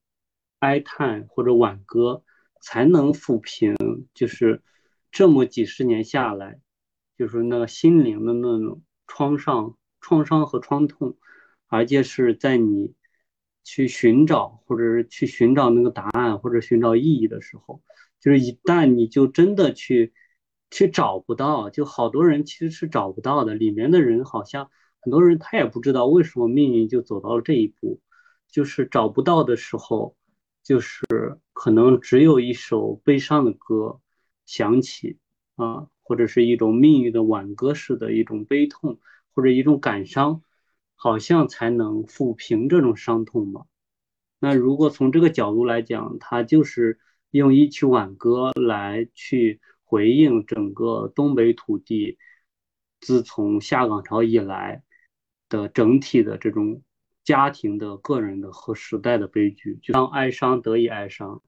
[0.60, 2.24] 哀叹或者挽歌，
[2.62, 3.76] 才能抚平，
[4.14, 4.62] 就是
[5.12, 6.62] 这么几十年下来，
[7.18, 11.18] 就是那个心灵的那种创伤、创伤和创痛，
[11.68, 12.96] 而且是在你。
[13.68, 17.82] 去寻找，或者是去寻找那个答案，或者寻找意义的时候，
[18.20, 20.14] 就是一旦你就真的去
[20.76, 23.56] 去找不到，就好多人其实是找不到的。
[23.56, 24.70] 里面的人好像
[25.00, 28.02] 很多人他也不知道为什么命运就走到了这一步，
[28.52, 30.18] 就是找不到的时候，
[30.64, 31.06] 就是
[31.54, 34.02] 可能只有一首悲伤的歌
[34.46, 35.18] 响起
[35.56, 39.00] 啊，或者是一种命运的挽歌式的一种悲痛，
[39.34, 40.42] 或者一种感伤。
[40.98, 43.66] 好像才能抚平这种伤痛吧。
[44.40, 47.00] 那如果从这个角度来讲，他就是
[47.32, 52.18] 用一曲挽歌来去回应整个东北土地
[53.00, 54.84] 自从下岗潮以来
[55.48, 56.82] 的整体的这种
[57.24, 61.42] 家庭的、个人的和时代的悲剧，就让哀伤得以哀伤。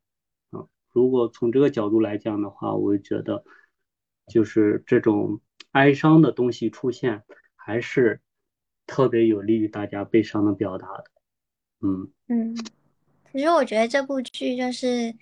[0.52, 3.44] 啊，如果从这个角度来讲的话，我觉得
[4.28, 5.42] 就是这种
[5.72, 7.24] 哀伤的东西出现，
[7.56, 8.22] 还是。
[8.90, 11.04] 特别有利于大家悲伤的表达的，
[11.82, 12.56] 嗯嗯，
[13.34, 15.14] 其实我觉得这部剧就是，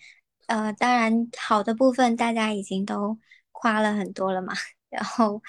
[0.48, 3.18] 呃，当然好的部分大家已经都
[3.52, 4.54] 夸了很多了嘛，
[4.90, 5.42] 然后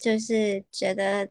[0.00, 1.26] 就是觉得，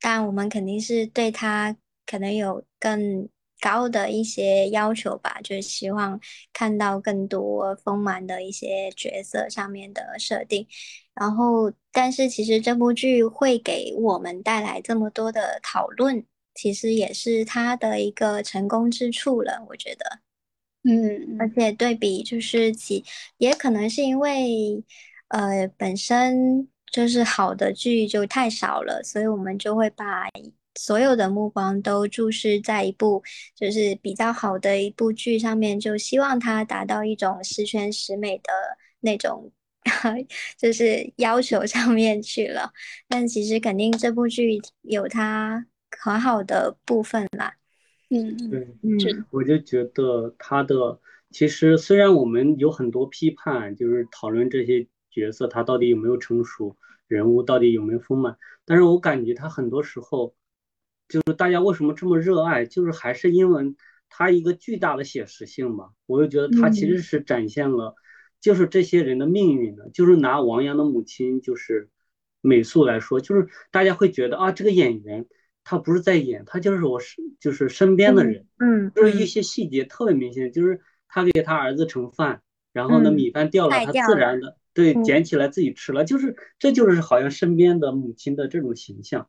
[0.00, 3.28] 当然我们肯定是对他可能有更
[3.60, 6.18] 高的一些要求吧，就是希望
[6.52, 10.66] 看到更多丰满的一些角色上面的设定。
[11.14, 19.64] 然后，但是其实这部剧会给我们带来这么多的讨论，其实也是他的一个成功之处了。
[19.68, 20.21] 我觉得，
[20.84, 23.04] 嗯，而且对比就是其，
[23.38, 24.82] 也可能是因为，
[25.28, 30.28] 呃，本身就是好的剧就太少了，所以我们就会把
[30.74, 33.22] 所有的目光都注视在一部
[33.54, 38.52] 就是比较好的一部剧上面，就希望它达到一种十全十美的
[39.00, 39.52] 那种。
[40.56, 42.72] 就是要求上面去了，
[43.08, 45.66] 但其实肯定这部剧有它
[45.98, 47.52] 很好的部分啦。
[48.12, 56.76] 嗯，对，嗯，我就觉得他的其实虽然我们有很多批判，就是讨论这些角色他到底有没有成熟，
[57.08, 60.34] 人物到底有没有丰满，但是我感觉他很多时候
[61.08, 63.74] 就是大家为什么这么热爱，就是还是因为
[64.08, 65.90] 他一个巨大的写实性吧。
[66.06, 67.94] 我就觉得他其实是展现了。
[68.40, 71.90] 就是这些人的命运呢，就是拿王阳的母亲就是
[72.40, 75.26] 美素来说，就是大家会觉得啊，这个演员
[75.64, 89.28] 他不是在演，他就是我是就是身边的人，嗯，就是一些细节特别明显，就是他给他儿子盛饭，然后呢米饭掉了，他自然的对捡起来自己吃了，就是这就是好像身边的母亲的这种形象，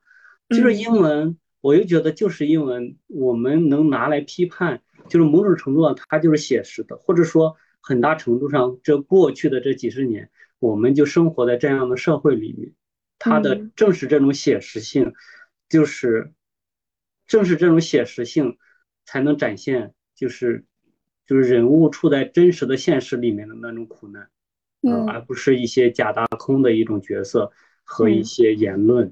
[0.50, 0.74] 就是。
[0.74, 7.56] 因为我又觉得就是因为我们能拿来批判，就是某种程度上它就是写实的，或者说。
[7.86, 10.30] 很大程度上，这过去的这几十年，
[10.60, 12.72] 我们就生活在这样的社会里面，
[13.20, 15.12] 它的正是这种写实性，
[15.74, 16.32] 就是
[17.26, 18.60] 正是这种写实性，
[19.06, 20.66] 才能展现，就是
[21.26, 24.30] 就是人物处在真实的现实里面的那种苦难，
[24.84, 27.52] 嗯，而不是一些假大空的一种角色
[27.84, 29.12] 和一些言论，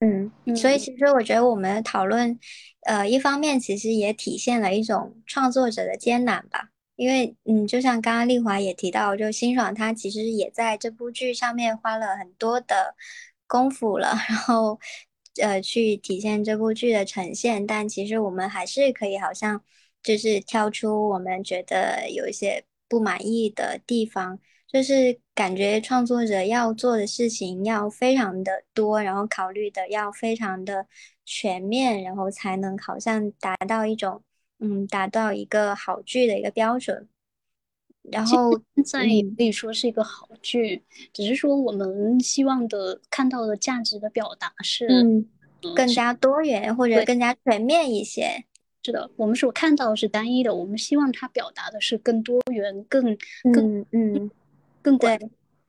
[0.00, 2.38] 嗯，所以其实我觉得我们讨论，
[2.86, 6.70] 呃，一方面其实也体现了一种创作者的艰难吧。
[6.96, 12.94] 因为，嗯，就像刚刚丽华也提到，就辛爽他其实也在这部剧上面花了很多的
[13.46, 14.80] 功夫了，然后，
[15.40, 17.66] 呃，去体现这部剧的呈现。
[17.66, 19.62] 但其实我们还是可以，好像
[20.02, 30.86] 就是挑出我们觉得有一些不满意的地方，就是感觉创作者要做的事情要非常的多，然后考虑的要非常的
[31.24, 34.22] 全面，然后才能好像达到一种。
[34.60, 37.08] 嗯，达到一个好剧的一个标准，
[38.12, 40.82] 然后现在也可以说是一个好剧，
[41.12, 45.26] 只是说我们希望的看到的价值的表达是嗯
[45.74, 48.44] 更加多元或者更加全面一些。
[48.82, 53.16] 是的，我们所看到的是单一的，我们希望它表达的是更多元、更
[53.50, 54.30] 更嗯
[54.82, 55.18] 更广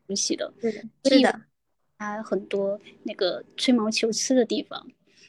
[0.05, 1.41] 东西的，是的，是的，
[1.97, 4.85] 它很多那个吹毛求疵的地方。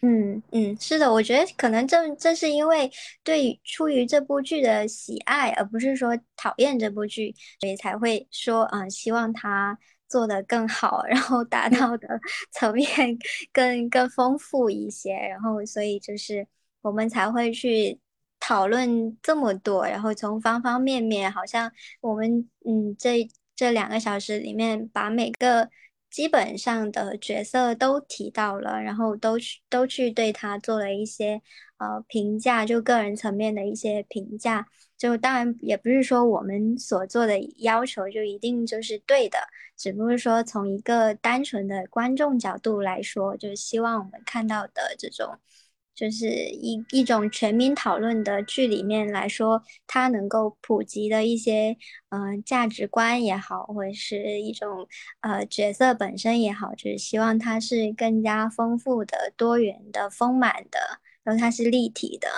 [0.08, 2.88] 嗯嗯，是的，我觉得可能正正是因为
[3.24, 9.76] 对出于这部剧的喜爱，而不是说讨厌这部剧，所以才会说，嗯，希望它
[10.08, 12.06] 做得更好，然后达到的
[12.52, 13.18] 层面
[13.52, 16.46] 更更丰富一些，然后所以就是
[16.82, 17.98] 我们才会去
[18.38, 23.26] 讨论这么多，然后从方方面面，好像我们嗯这
[23.56, 25.68] 这两个小时里面把每个。
[26.16, 31.42] 基本上的角色都提到了，然后都去都去对他做了一些
[31.76, 34.66] 呃评价，就个人层面的一些评价。
[34.96, 39.36] 就当然也不是说我们所做的要求就一定就是对的，
[39.76, 45.38] 只不过说从一个单纯的观众角度来说，就是希望我们看到的这种。
[45.96, 51.74] 就是一一种全民讨论的剧里面来说，它能够普及的一些
[52.10, 54.86] 呃价值观也好，或者是一种
[55.22, 60.78] 呃角色本身也好，就是希望它是更加丰富的、多元的、丰满的，
[61.24, 62.28] 然后它是立体的。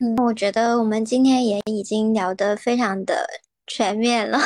[0.00, 3.28] 嗯，我觉得我们今天也已经聊得非常的
[3.66, 4.38] 全面了，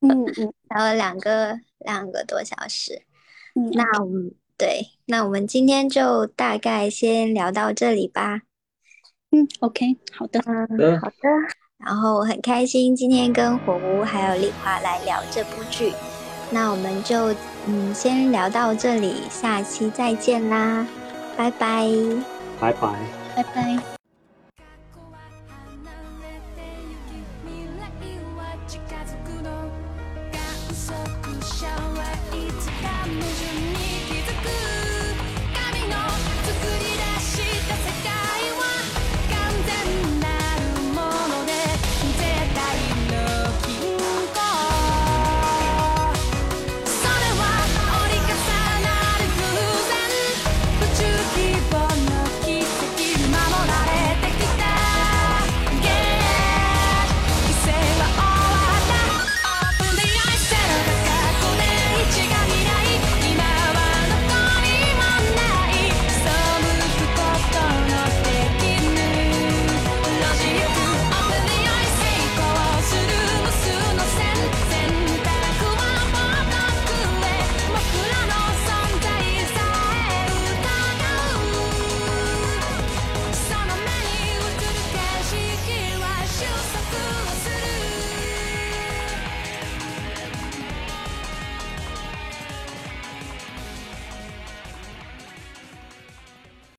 [0.00, 3.02] 嗯嗯， 聊了两个两个多小时。
[3.54, 4.32] 嗯，那我们。
[4.60, 8.42] 对，那我们今天就大概先聊到这里吧。
[9.32, 10.40] 嗯，OK，好的，
[10.78, 11.28] 嗯，好的。
[11.84, 15.92] 然后我很开心今天跟火狐还有丽华来聊这部剧，
[16.52, 17.34] 那我们就
[17.66, 20.86] 嗯先聊到这里，下期再见啦，
[21.36, 21.88] 拜拜，
[22.60, 22.94] 拜拜，
[23.34, 23.99] 拜拜。